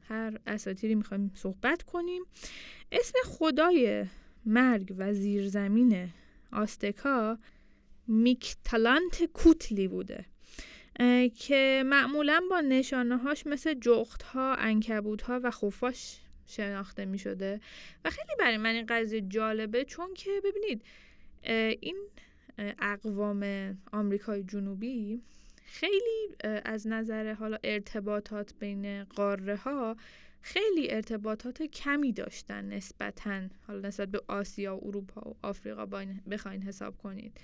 هر 0.08 0.40
اساتیری 0.48 0.96
می‌خوایم 0.96 1.32
صحبت 1.36 1.84
کنیم. 1.84 2.24
اسم 2.92 3.20
خدای 3.26 4.06
مرگ 4.46 4.96
و 4.98 5.14
زیرزمین 5.14 6.10
آستکا 6.52 7.38
میکتالانت 8.08 9.24
کوتلی 9.26 9.88
بوده 9.88 10.26
که 11.36 11.84
معمولا 11.86 12.42
با 12.50 12.62
نشانه 12.62 13.18
هاش 13.18 13.48
مثل 13.48 13.74
جخت 13.74 14.24
ها 14.24 14.56
انکبوت 14.56 15.22
ها 15.22 15.40
و 15.44 15.52
خفاش 15.52 16.18
شناخته 16.48 17.06
می 17.06 17.20
شده 17.20 17.60
و 18.06 18.10
خیلی 18.10 18.36
برای 18.40 18.58
من 18.58 18.76
این 18.76 18.86
قضیه 18.90 19.22
جالبه 19.22 19.86
چون 19.86 20.14
که 20.14 20.42
ببینید 20.44 20.84
این 21.82 21.98
اقوام 22.80 23.74
آمریکای 23.92 24.44
جنوبی 24.44 25.22
خیلی 25.66 26.36
از 26.66 26.88
نظر 26.88 27.34
حالا 27.34 27.58
ارتباطات 27.64 28.54
بین 28.60 29.04
قاره 29.04 29.56
ها 29.56 29.98
خیلی 30.42 30.92
ارتباطات 30.92 31.64
کمی 31.64 32.12
داشتن 32.12 32.66
نسبتا 32.66 33.42
حالا 33.68 33.88
نسبت 33.88 34.10
به 34.10 34.22
آسیا 34.28 34.78
و 34.78 34.88
اروپا 34.88 35.30
و 35.30 35.36
آفریقا 35.42 35.86
بخواین 36.32 36.62
حساب 36.62 36.98
کنید. 36.98 37.40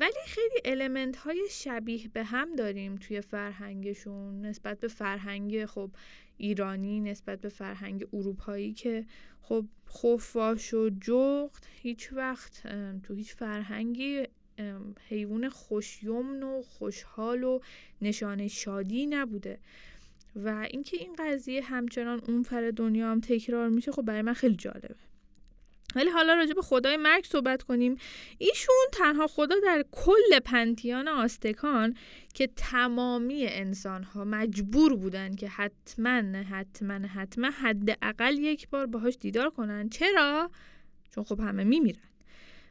ولی 0.00 0.20
خیلی 0.26 0.60
المنت 0.64 1.16
های 1.16 1.48
شبیه 1.50 2.08
به 2.08 2.24
هم 2.24 2.56
داریم 2.56 2.96
توی 2.96 3.20
فرهنگشون 3.20 4.40
نسبت 4.46 4.80
به 4.80 4.88
فرهنگ 4.88 5.64
خب 5.64 5.90
ایرانی 6.40 7.00
نسبت 7.00 7.40
به 7.40 7.48
فرهنگ 7.48 8.06
اروپایی 8.12 8.72
که 8.72 9.06
خب 9.42 9.64
خفاش 9.88 10.74
و 10.74 10.90
جغد 11.00 11.66
هیچ 11.82 12.12
وقت 12.12 12.62
تو 13.02 13.14
هیچ 13.14 13.34
فرهنگی 13.34 14.24
حیوان 15.08 15.48
خوشیمن 15.48 16.42
و 16.42 16.62
خوشحال 16.62 17.44
و 17.44 17.60
نشانه 18.02 18.48
شادی 18.48 19.06
نبوده. 19.06 19.58
و 20.36 20.66
اینکه 20.70 20.96
این 20.96 21.16
قضیه 21.18 21.62
همچنان 21.62 22.20
اون 22.28 22.42
فر 22.42 22.70
دنیا 22.70 23.10
هم 23.10 23.20
تکرار 23.20 23.68
میشه 23.68 23.92
خب 23.92 24.02
برای 24.02 24.22
من 24.22 24.32
خیلی 24.32 24.56
جالبه. 24.56 25.09
ولی 25.94 26.10
حالا 26.10 26.34
راجع 26.34 26.54
به 26.54 26.62
خدای 26.62 26.96
مرگ 26.96 27.24
صحبت 27.24 27.62
کنیم. 27.62 27.96
ایشون 28.38 28.74
تنها 28.92 29.26
خدا 29.26 29.54
در 29.62 29.84
کل 29.92 30.38
پنتیان 30.44 31.08
آستکان 31.08 31.94
که 32.34 32.46
تمامی 32.56 33.46
انسان 33.46 34.02
ها 34.02 34.24
مجبور 34.24 34.96
بودن 34.96 35.34
که 35.34 35.48
حتما 35.48 36.22
حتما 36.50 36.94
حتما 36.94 37.50
حداقل 37.50 38.38
یک 38.38 38.68
بار 38.68 38.86
باهاش 38.86 39.16
دیدار 39.20 39.50
کنن. 39.50 39.88
چرا؟ 39.88 40.50
چون 41.14 41.24
خب 41.24 41.40
همه 41.40 41.64
میمیرن. 41.64 42.10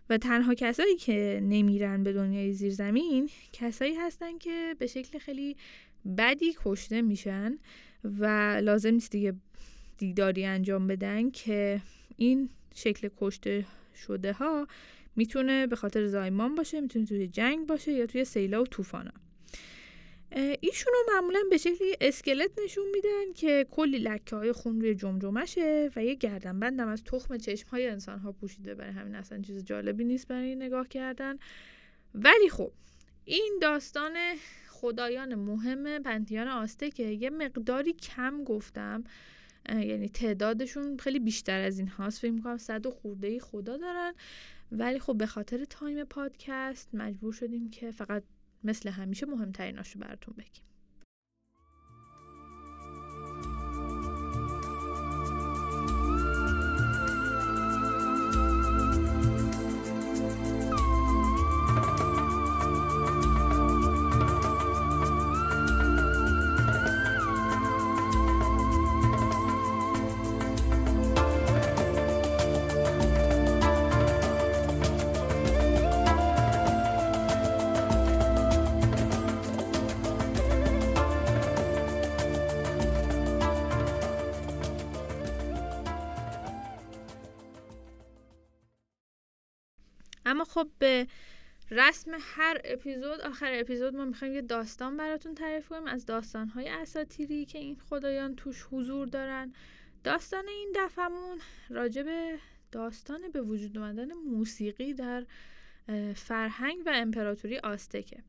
و 0.09 0.17
تنها 0.17 0.53
کسایی 0.53 0.95
که 0.95 1.39
نمیرن 1.43 2.03
به 2.03 2.13
دنیای 2.13 2.53
زیرزمین 2.53 3.29
کسایی 3.53 3.95
هستن 3.95 4.37
که 4.37 4.75
به 4.79 4.87
شکل 4.87 5.19
خیلی 5.19 5.57
بدی 6.17 6.55
کشته 6.63 7.01
میشن 7.01 7.57
و 8.03 8.25
لازم 8.63 8.89
نیست 8.89 9.11
دیگه 9.11 9.33
دیداری 9.97 10.45
انجام 10.45 10.87
بدن 10.87 11.31
که 11.31 11.81
این 12.17 12.49
شکل 12.75 13.09
کشته 13.17 13.65
شده 13.95 14.33
ها 14.33 14.67
می‌تونه 15.15 15.67
به 15.67 15.75
خاطر 15.75 16.07
زایمان 16.07 16.55
باشه 16.55 16.81
می‌تونه 16.81 17.05
توی 17.05 17.27
جنگ 17.27 17.67
باشه 17.67 17.91
یا 17.91 18.05
توی 18.05 18.25
سیلا 18.25 18.61
و 18.61 18.65
طوفانا. 18.65 19.11
ایشون 20.59 20.93
رو 20.93 21.13
معمولا 21.13 21.39
به 21.49 21.57
شکلی 21.57 21.95
اسکلت 22.01 22.51
نشون 22.63 22.83
میدن 22.93 23.33
که 23.35 23.67
کلی 23.71 23.97
لکه 23.97 24.35
های 24.35 24.51
خون 24.51 24.81
روی 24.81 24.95
جمجمشه 24.95 25.91
و 25.95 26.03
یه 26.03 26.15
گردنبند 26.15 26.79
هم 26.79 26.87
از 26.87 27.03
تخم 27.03 27.37
چشم 27.37 27.69
های 27.69 27.87
انسان 27.87 28.19
ها 28.19 28.31
پوشیده 28.31 28.75
برای 28.75 28.91
همین 28.91 29.15
اصلا 29.15 29.41
چیز 29.41 29.63
جالبی 29.63 30.03
نیست 30.03 30.27
برای 30.27 30.55
نگاه 30.55 30.87
کردن. 30.87 31.39
ولی 32.15 32.49
خب 32.49 32.71
این 33.25 33.59
داستان 33.61 34.13
خدایان 34.69 35.35
مهم 35.35 36.03
پنتیان 36.03 36.47
آستکه. 36.47 37.03
یه 37.03 37.29
مقداری 37.29 37.93
کم 37.93 38.43
گفتم. 38.43 39.03
یعنی 39.69 40.09
تعدادشون 40.09 40.97
خیلی 40.97 41.19
بیشتر 41.19 41.61
از 41.61 41.79
این 41.79 41.87
هاست. 41.87 42.19
فکر 42.19 42.31
می‌کنم 42.31 42.57
صد 42.57 42.85
و 42.85 42.91
خورده 42.91 43.39
خدا 43.39 43.77
دارن. 43.77 44.13
ولی 44.71 44.99
خب 44.99 45.17
به 45.17 45.25
خاطر 45.25 45.65
تایم 45.65 46.03
پادکست 46.03 46.89
مجبور 46.93 47.33
شدیم 47.33 47.69
که 47.69 47.91
فقط 47.91 48.23
مثل 48.63 48.89
همیشه 48.89 49.25
مهمتریناشو 49.25 49.99
براتون 49.99 50.33
بگیم. 50.37 50.68
خب 90.49 90.67
به 90.79 91.07
رسم 91.71 92.11
هر 92.19 92.61
اپیزود 92.65 93.21
آخر 93.21 93.51
اپیزود 93.53 93.95
ما 93.95 94.05
می‌خوایم 94.05 94.33
یه 94.33 94.41
داستان 94.41 94.97
براتون 94.97 95.35
تعریف 95.35 95.67
کنیم 95.67 95.87
از 95.87 96.05
داستانهای 96.05 96.69
اساتیری 96.69 97.45
که 97.45 97.59
این 97.59 97.77
خدایان 97.89 98.35
توش 98.35 98.65
حضور 98.71 99.07
دارن. 99.07 99.53
داستان 100.03 100.47
این 100.47 100.73
دفعمون 100.75 101.39
راجع 101.69 102.03
به 102.03 102.37
داستان 102.71 103.31
به 103.33 103.41
وجود 103.41 103.77
اومدن 103.77 104.13
موسیقی 104.13 104.93
در 104.93 105.25
فرهنگ 106.15 106.77
و 106.85 106.91
امپراتوری 106.95 107.57
آستکه. 107.57 108.23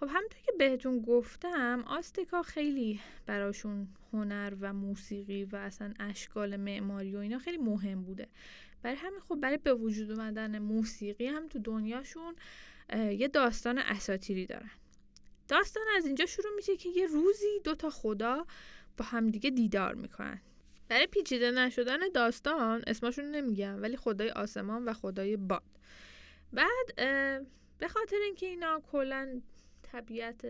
خب 0.00 0.06
همونطور 0.08 0.40
که 0.46 0.52
بهتون 0.58 1.00
گفتم 1.00 1.84
آستکا 1.86 2.42
خیلی 2.42 3.00
براشون 3.26 3.88
هنر 4.12 4.52
و 4.60 4.72
موسیقی 4.72 5.44
و 5.44 5.56
اصلا 5.56 5.94
اشکال 6.00 6.56
معماری 6.56 7.16
و 7.16 7.18
اینا 7.18 7.38
خیلی 7.38 7.58
مهم 7.58 8.02
بوده. 8.02 8.28
برای 8.84 8.96
همین 8.96 9.20
خب 9.20 9.34
برای 9.34 9.56
به 9.56 9.74
وجود 9.74 10.10
اومدن 10.10 10.58
موسیقی 10.58 11.26
هم 11.26 11.48
تو 11.48 11.58
دنیاشون 11.58 12.34
یه 12.92 13.28
داستان 13.28 13.78
اساتیری 13.78 14.46
دارن. 14.46 14.70
داستان 15.48 15.82
از 15.96 16.06
اینجا 16.06 16.26
شروع 16.26 16.54
میشه 16.56 16.76
که 16.76 16.88
یه 16.88 17.06
روزی 17.06 17.60
دو 17.64 17.74
تا 17.74 17.90
خدا 17.90 18.46
با 18.96 19.04
همدیگه 19.04 19.50
دیدار 19.50 19.94
می‌کنن. 19.94 20.40
برای 20.88 21.06
پیچیده 21.06 21.50
نشدن 21.50 21.98
داستان 22.14 22.82
اسمشون 22.86 23.24
نمیگم 23.24 23.82
ولی 23.82 23.96
خدای 23.96 24.30
آسمان 24.30 24.84
و 24.84 24.92
خدای 24.92 25.36
باد. 25.36 25.62
بعد 26.52 26.96
به 27.78 27.88
خاطر 27.88 28.16
اینکه 28.24 28.46
اینا 28.46 28.82
کلا 28.92 29.40
طبیعت 29.82 30.46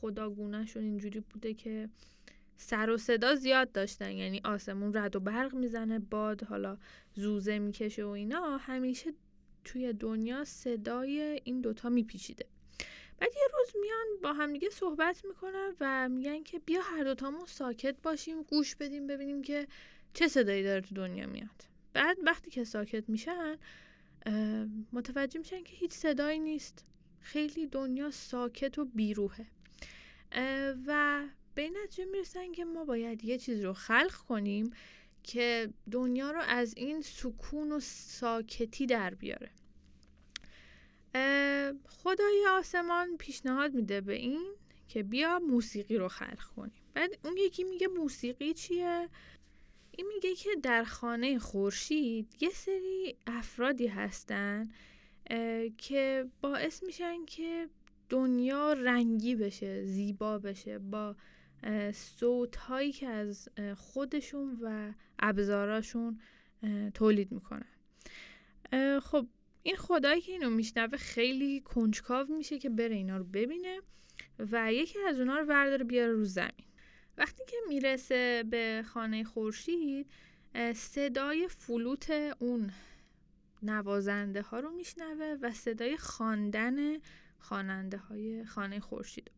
خداگونهشون 0.00 0.82
اینجوری 0.82 1.20
بوده 1.20 1.54
که 1.54 1.88
سر 2.56 2.90
و 2.90 2.96
صدا 2.96 3.34
زیاد 3.34 3.72
داشتن. 3.72 4.10
یعنی 4.10 4.40
آسمون 4.44 4.94
رد 4.94 5.16
و 5.16 5.20
برق 5.20 5.54
می‌زنه 5.54 5.98
باد 5.98 6.44
حالا 6.44 6.78
زوزه 7.14 7.58
می‌کشه 7.58 8.04
و 8.04 8.08
اینا. 8.08 8.56
همیشه 8.56 9.12
توی 9.64 9.92
دنیا 9.92 10.44
صدای 10.44 11.40
این 11.44 11.60
دوتا 11.60 11.88
میپیچیده. 11.88 12.46
بعد 13.18 13.30
یه 13.36 13.48
روز 13.58 13.82
میان 13.82 14.06
با 14.22 14.32
همدیگه 14.32 14.70
صحبت 14.70 15.24
می‌کنن 15.24 15.76
و 15.80 16.08
میگن 16.08 16.42
که 16.42 16.58
بیا 16.58 16.80
هر 16.82 17.04
دوتامون 17.04 17.46
ساکت 17.46 17.96
باشیم 18.02 18.42
گوش 18.42 18.76
بدیم 18.76 19.06
ببینیم 19.06 19.42
که 19.42 19.66
چه 20.14 20.28
صدایی 20.28 20.62
داره 20.62 20.80
تو 20.80 20.94
دنیا 20.94 21.26
میاد. 21.26 21.64
بعد 21.92 22.16
وقتی 22.22 22.50
که 22.50 22.64
ساکت 22.64 23.08
میشن 23.08 23.56
متوجه 24.92 25.38
میشن 25.38 25.62
که 25.62 25.76
هیچ 25.76 25.92
صدایی 25.92 26.38
نیست. 26.38 26.84
خیلی 27.20 27.66
دنیا 27.66 28.10
ساکت 28.10 28.78
و 28.78 28.84
بیروهه. 28.84 29.46
و 30.86 31.22
به 31.54 31.70
نتیجه 31.70 32.04
می‌رسن 32.04 32.52
که 32.52 32.64
ما 32.64 32.84
باید 32.84 33.24
یه 33.24 33.38
چیز 33.38 33.64
رو 33.64 33.72
خلق 33.72 34.14
کنیم 34.28 34.70
که 35.22 35.70
دنیا 35.90 36.30
رو 36.30 36.40
از 36.48 36.74
این 36.76 37.02
سکون 37.02 37.72
و 37.72 37.80
ساکتی 37.80 38.86
در 38.86 39.14
بیاره. 39.14 39.50
خدای 41.88 42.46
آسمان 42.50 43.16
پیشنهاد 43.16 43.74
میده 43.74 44.00
به 44.00 44.14
این 44.14 44.54
که 44.88 45.02
بیا 45.02 45.38
موسیقی 45.38 45.96
رو 45.96 46.08
خلق 46.08 46.42
کنیم. 46.56 46.72
بعد 46.94 47.18
اون 47.24 47.36
یکی 47.36 47.64
میگه 47.64 47.88
موسیقی 47.88 48.54
چیه؟ 48.54 49.08
این 49.90 50.06
میگه 50.14 50.34
که 50.34 50.50
در 50.62 50.84
خانه 50.84 51.38
خورشید 51.38 52.36
یه 52.40 52.50
سری 52.50 53.16
افرادی 53.26 53.86
هستن 53.86 54.70
که 55.78 56.26
باعث 56.40 56.82
میشن 56.82 57.24
که 57.24 57.68
دنیا 58.08 58.72
رنگی 58.72 59.34
بشه 59.34 59.84
زیبا 59.84 60.38
بشه 60.38 60.78
با 60.78 61.16
صوت 61.94 62.56
هایی 62.56 62.92
که 62.92 63.06
از 63.06 63.48
خودشون 63.76 64.58
و 64.62 64.92
ابزاراشون 65.18 66.20
تولید 66.94 67.32
می‌کنن. 67.32 67.68
خب 69.00 69.26
این 69.62 69.76
خدایی 69.76 70.20
که 70.20 70.32
اینو 70.32 70.50
میشنوه 70.50 70.98
خیلی 70.98 71.60
کنجکاو 71.60 72.26
میشه 72.26 72.58
که 72.58 72.70
بره 72.70 72.94
اینا 72.94 73.16
رو 73.16 73.24
ببینه 73.24 73.80
و 74.38 74.72
یکی 74.72 74.98
از 75.08 75.18
اونا 75.18 75.38
رو 75.38 75.44
ورداره 75.44 75.84
بیاره 75.84 76.12
رو 76.12 76.24
زمین. 76.24 76.66
وقتی 77.18 77.42
که 77.48 77.56
می‌رسه 77.68 78.44
به 78.50 78.84
خانه 78.86 79.24
خورشید 79.24 80.10
صدای 80.74 81.48
فلوت 81.48 82.10
اون 82.38 82.70
نوازنده 83.62 84.42
ها 84.42 84.60
رو 84.60 84.70
میشنوه 84.70 85.36
و 85.42 85.50
صدای 85.50 85.96
خواندن 85.96 86.98
خواننده 87.38 87.96
های 87.96 88.44
خانه 88.44 88.80
خورشید. 88.80 89.30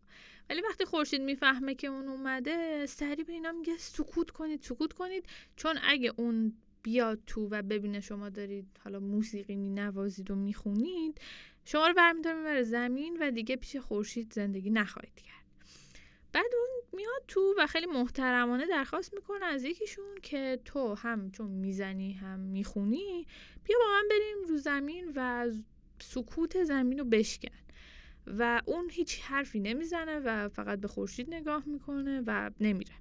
ولی 0.51 0.61
وقتی 0.61 0.85
خورشید 0.85 1.21
می‌فهمه 1.21 1.75
که 1.75 1.87
اون 1.87 2.09
اومده 2.09 2.87
سری 2.87 3.25
به 3.25 3.33
اینا 3.33 3.53
میگه 3.53 3.77
سکوت 3.77 4.31
کنید 4.31 4.63
سکوت 4.63 4.93
کنید. 4.93 5.27
چون 5.57 5.79
اگه 5.83 6.13
اون 6.17 6.53
بیاد 6.83 7.21
تو 7.27 7.49
و 7.51 7.63
ببینه 7.63 8.01
شما 8.01 8.29
دارید 8.29 8.67
حالا 8.85 9.01
موسیقی 9.01 9.57
می 9.57 9.71
نوازید 9.71 10.31
و 10.31 10.35
می‌خونید 10.35 11.21
شما 11.65 11.89
رو 11.89 11.95
برمیداره 11.95 12.37
می‌بره 12.37 12.63
زمین 12.63 13.17
و 13.21 13.31
دیگه 13.31 13.57
پیش 13.57 13.77
خورشید 13.77 14.33
زندگی 14.33 14.71
نخواهید 14.71 15.21
کرد. 15.21 15.45
بعد 16.33 16.47
اون 16.55 16.69
میاد 16.93 17.25
تو 17.29 17.55
و 17.59 17.67
خیلی 17.67 17.87
محترمانه 17.87 18.67
درخواست 18.67 19.15
می‌کنه 19.15 19.45
از 19.45 19.65
یکیشون 19.65 20.15
که 20.23 20.61
تو 20.65 20.95
هم 20.95 21.31
چون 21.31 21.51
می‌زنی 21.51 22.13
هم 22.13 22.39
می‌خونی 22.39 23.27
بیا 23.65 23.77
با 23.79 23.87
من 23.87 24.09
بریم 24.11 24.49
رو 24.49 24.57
زمین 24.57 25.13
و 25.17 25.51
سکوت 26.01 26.65
زمین 26.65 26.99
رو 26.99 27.05
بشکن. 27.05 27.49
و 28.27 28.63
اون 28.65 28.91
هیچ 28.91 29.21
حرفی 29.21 29.61
نمی‌زنه 29.61 30.19
و 30.19 30.49
فقط 30.49 30.81
به 30.81 30.89
خورشید 30.89 31.35
نگاه 31.35 31.63
می‌کنه 31.67 32.23
و 32.27 32.51
نمیره. 32.61 32.93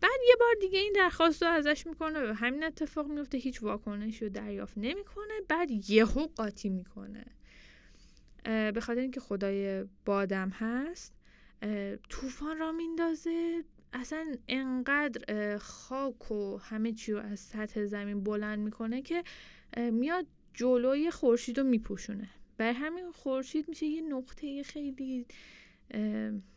بعد 0.00 0.20
یه 0.28 0.36
بار 0.40 0.54
دیگه 0.60 0.78
این 0.78 0.92
درخواست 0.96 1.42
رو 1.42 1.48
ازش 1.48 1.86
می‌کنه 1.86 2.30
و 2.30 2.34
همین 2.34 2.64
اتفاق 2.64 3.06
میفته 3.06 3.38
هیچ 3.38 3.62
واکنشی 3.62 4.24
رو 4.24 4.30
دریافت 4.30 4.78
نمی‌کنه. 4.78 5.34
بعد 5.48 5.90
یهو 5.90 6.26
قاطی 6.26 6.68
می‌کنه. 6.68 7.24
به 8.44 8.80
خاطر 8.80 9.00
اینکه 9.00 9.20
خدای 9.20 9.84
بادم 10.04 10.48
هست 10.48 11.14
طوفان 12.08 12.58
را 12.58 12.72
میندازه. 12.72 13.64
اصلا 13.92 14.34
انقدر 14.48 15.58
خاک 15.58 16.30
و 16.30 16.58
همه 16.58 16.92
چی 16.92 17.12
رو 17.12 17.18
از 17.18 17.40
سطح 17.40 17.84
زمین 17.84 18.24
بلند 18.24 18.58
می‌کنه 18.58 19.02
که 19.02 19.24
میاد 19.76 20.26
جلوی 20.54 21.10
خورشید 21.10 21.58
رو 21.58 21.64
میپوشونه. 21.64 22.30
بر 22.58 22.72
همین 22.72 23.12
خورشید 23.12 23.68
میشه 23.68 23.86
یه 23.86 24.00
نقطه 24.00 24.62
خیلی 24.62 25.26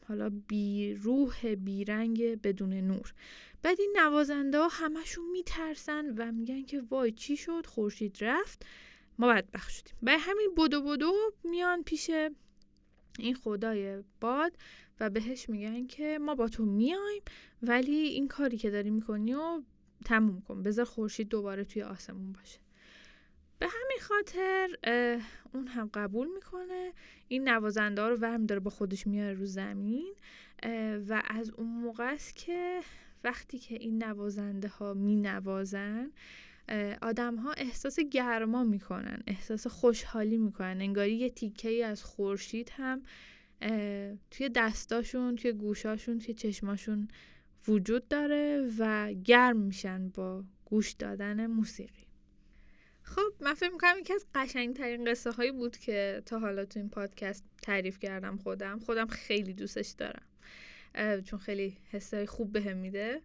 حالا 0.08 0.30
بی 0.48 0.94
روح 0.94 1.56
بی 1.56 1.86
رنگ 1.86 2.42
بدون 2.42 2.74
نور. 2.74 3.14
بعد 3.64 3.80
این 3.80 3.94
نوازنده 3.98 4.58
ها 4.58 4.68
همشون 4.68 5.32
میترسن 5.32 6.06
و 6.18 6.32
میگن 6.32 6.64
که 6.64 6.82
وای 6.90 7.12
چی 7.12 7.38
شد؟ 7.38 7.66
خورشید 7.66 8.18
رفت. 8.22 8.66
ما 9.20 9.28
بدبخت 9.28 9.70
شدیم. 9.70 9.94
به 10.02 10.18
همین 10.18 10.52
بدو 10.58 10.82
بدو 10.82 11.14
میان 11.44 11.84
پیش 11.84 12.12
این 13.20 13.36
خدای 13.36 14.04
باد 14.22 14.58
و 15.00 15.10
بهش 15.10 15.50
میگن 15.50 15.88
که 15.88 16.20
ما 16.22 16.36
با 16.36 16.48
تو 16.48 16.66
میایم 16.66 17.22
ولی 17.62 17.96
این 17.96 18.28
کاری 18.28 18.58
که 18.58 18.70
داری 18.70 18.90
می‌کنی 18.90 19.34
و 19.34 19.62
تموم 20.06 20.42
کن. 20.42 20.64
بذار 20.64 20.86
خورشید 20.86 21.30
دوباره 21.30 21.64
توی 21.64 21.82
آسمون 21.82 22.32
باشه. 22.32 22.60
به 23.62 23.67
همین 23.67 23.97
خاطر 24.02 24.69
اون 25.54 25.67
هم 25.67 25.89
قبول 25.93 26.28
می‌کنه. 26.36 26.93
این 27.28 27.50
نوازنده 27.50 28.02
ها 28.02 28.10
رو 28.10 28.15
ورم 28.15 28.45
داره 28.45 28.60
با 28.60 28.69
خودش 28.69 29.08
میاره 29.08 29.34
رو 29.34 29.45
زمین 29.45 30.13
و 31.08 31.24
از 31.28 31.50
اون 31.50 31.67
موقع 31.67 32.13
است 32.13 32.36
که 32.36 32.82
وقتی 33.24 33.60
که 33.60 33.76
این 33.76 34.04
نوازنده 34.04 34.67
ها 34.67 34.93
می 34.93 35.15
نوازن 35.15 36.12
آدم 37.02 37.36
ها 37.36 37.52
احساس 37.52 38.00
گرما 38.00 38.63
می‌کنن 38.63 39.19
احساس 39.28 39.67
خوشحالی 39.67 40.38
می‌کنن. 40.38 40.82
انگاری 40.82 41.15
یه 41.15 41.30
تیکه 41.30 41.69
ای 41.69 41.84
از 41.84 42.04
خورشید 42.04 42.71
هم 42.78 43.02
توی 44.32 44.50
دستاشون 44.56 45.36
توی 45.36 45.52
گوشاشون 45.54 46.19
توی 46.19 46.34
چشماشون 46.34 47.08
وجود 47.67 48.08
داره 48.08 48.69
و 48.80 49.13
گرم 49.13 49.58
میشن 49.58 50.10
با 50.10 50.43
گوش 50.65 50.91
دادن 50.91 51.47
موسیقی. 51.47 52.11
خب 53.15 53.34
من 53.39 53.54
فکر 53.54 53.69
می‌کنم 53.69 54.00
یکی 54.00 54.13
از 54.13 54.26
قشنگترین 54.36 55.12
قصه 55.12 55.32
هایی 55.32 55.52
بود 55.52 55.78
که 55.78 56.24
تا 56.26 56.39
حالا 56.39 56.65
تو 56.65 56.80
این 56.80 56.89
پادکست 56.89 57.43
تعریف 57.62 58.00
کردم 58.00 58.38
خودم. 58.38 58.80
خودم 58.80 59.08
خیلی 59.08 59.54
دوستش 59.54 59.89
دارم. 59.89 60.24
چون 61.24 61.39
خیلی 61.39 61.78
حسای 61.91 62.26
خوب 62.26 62.52
بهم 62.52 62.78
میده. 62.78 63.21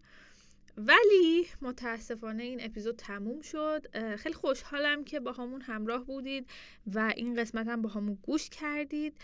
ولی 0.77 1.47
متاسفانه 1.63 2.43
این 2.43 2.65
اپیزود 2.65 2.97
تموم 2.97 3.41
شد. 3.41 3.87
خیلی 4.17 4.35
خوشحالم 4.35 5.05
که 5.05 5.21
با 5.21 5.33
همون 5.33 5.61
همراه 5.61 6.05
بودید 6.05 6.51
و 6.95 7.13
این 7.17 7.35
قسمت 7.35 7.69
هم 7.69 7.83
با 7.83 7.89
همون 7.89 8.19
گوش 8.23 8.49
کردید. 8.51 9.17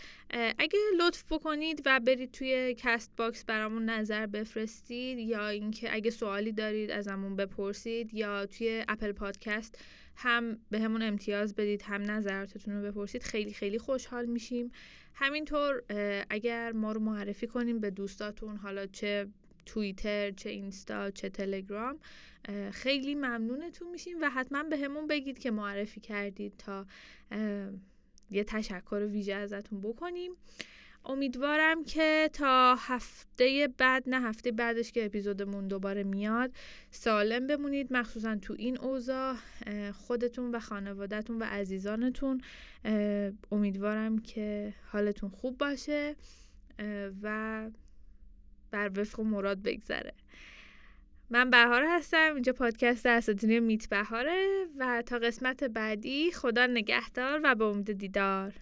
اگه 0.57 0.79
لطف 0.99 1.23
بکنید 1.29 1.81
و 1.85 1.99
برید 1.99 2.31
توی 2.31 2.75
Castbox 2.77 3.45
برامون 3.45 3.85
نظر 3.85 4.25
بفرستید 4.25 5.19
یا 5.19 5.47
اینکه 5.47 5.95
اگه 5.95 6.11
سوالی 6.11 6.51
دارید 6.51 6.91
ازمون 6.91 7.35
بپرسید 7.35 8.13
یا 8.13 8.45
توی 8.45 8.85
Apple 8.87 9.11
Podcast 9.11 9.77
هم 10.15 10.59
بهمون 10.69 11.01
امتیاز 11.01 11.55
بدید 11.55 11.81
هم 11.81 12.11
نظراتتون 12.11 12.73
رو 12.73 12.91
بپرسید 12.91 13.23
خیلی 13.23 13.53
خیلی 13.53 13.79
خوشحال 13.79 14.25
میشیم. 14.25 14.71
همینطور 15.15 15.83
اگر 16.29 16.71
ما 16.71 16.91
رو 16.91 16.99
معرفی 16.99 17.47
کنید 17.47 17.79
به 17.79 17.89
دوستاتون 17.89 18.57
حالا 18.57 18.85
چه 18.85 19.27
توییتر 19.65 20.31
چه 20.31 20.49
اینستا 20.49 21.11
چه 21.11 21.29
تلگرام 21.29 21.99
خیلی 22.71 23.15
ممنونتون 23.15 23.89
میشیم 23.89 24.17
و 24.21 24.29
حتما 24.29 24.63
بهمون 24.63 25.07
بگید 25.07 25.39
که 25.39 25.51
معرفی 25.51 25.99
کردید 25.99 26.53
تا 26.57 26.85
یه 28.31 28.43
تشکر 28.43 29.07
ویژه 29.11 29.33
ازتون 29.33 29.81
بکنیم. 29.81 30.31
امیدوارم 31.05 31.83
که 31.83 32.29
تا 32.33 32.75
هفته 32.79 33.69
بعد 33.77 34.03
نه 34.07 34.21
هفته 34.21 34.51
بعدش 34.51 34.91
که 34.91 35.05
اپیزودمون 35.05 35.67
دوباره 35.67 36.03
میاد 36.03 36.51
سالم 36.91 37.47
بمونید 37.47 37.93
مخصوصا 37.93 38.35
تو 38.35 38.55
این 38.57 38.79
اوضاع 38.79 39.35
خودتون 39.93 40.55
و 40.55 40.59
خانوادهتون 40.59 41.39
و 41.39 41.43
عزیزانتون. 41.43 42.41
امیدوارم 43.51 44.17
که 44.17 44.73
حالتون 44.91 45.29
خوب 45.29 45.57
باشه 45.57 46.15
و 47.23 47.69
بر 48.73 48.91
وفق 48.99 49.21
مراد 49.21 49.61
بگذره. 49.61 50.13
من 51.29 51.49
بهار 51.49 51.83
هستم 51.87 52.33
اینجا 52.33 52.53
پادکست 52.53 53.05
اساتینی 53.05 53.59
میت 53.59 53.89
بهاره 53.89 54.65
و 54.77 55.03
تا 55.05 55.17
قسمت 55.17 55.63
بعدی 55.63 56.31
خدا 56.31 56.65
نگهدار 56.65 57.41
و 57.43 57.55
به 57.55 57.65
امید 57.65 57.91
دیدار. 57.91 58.53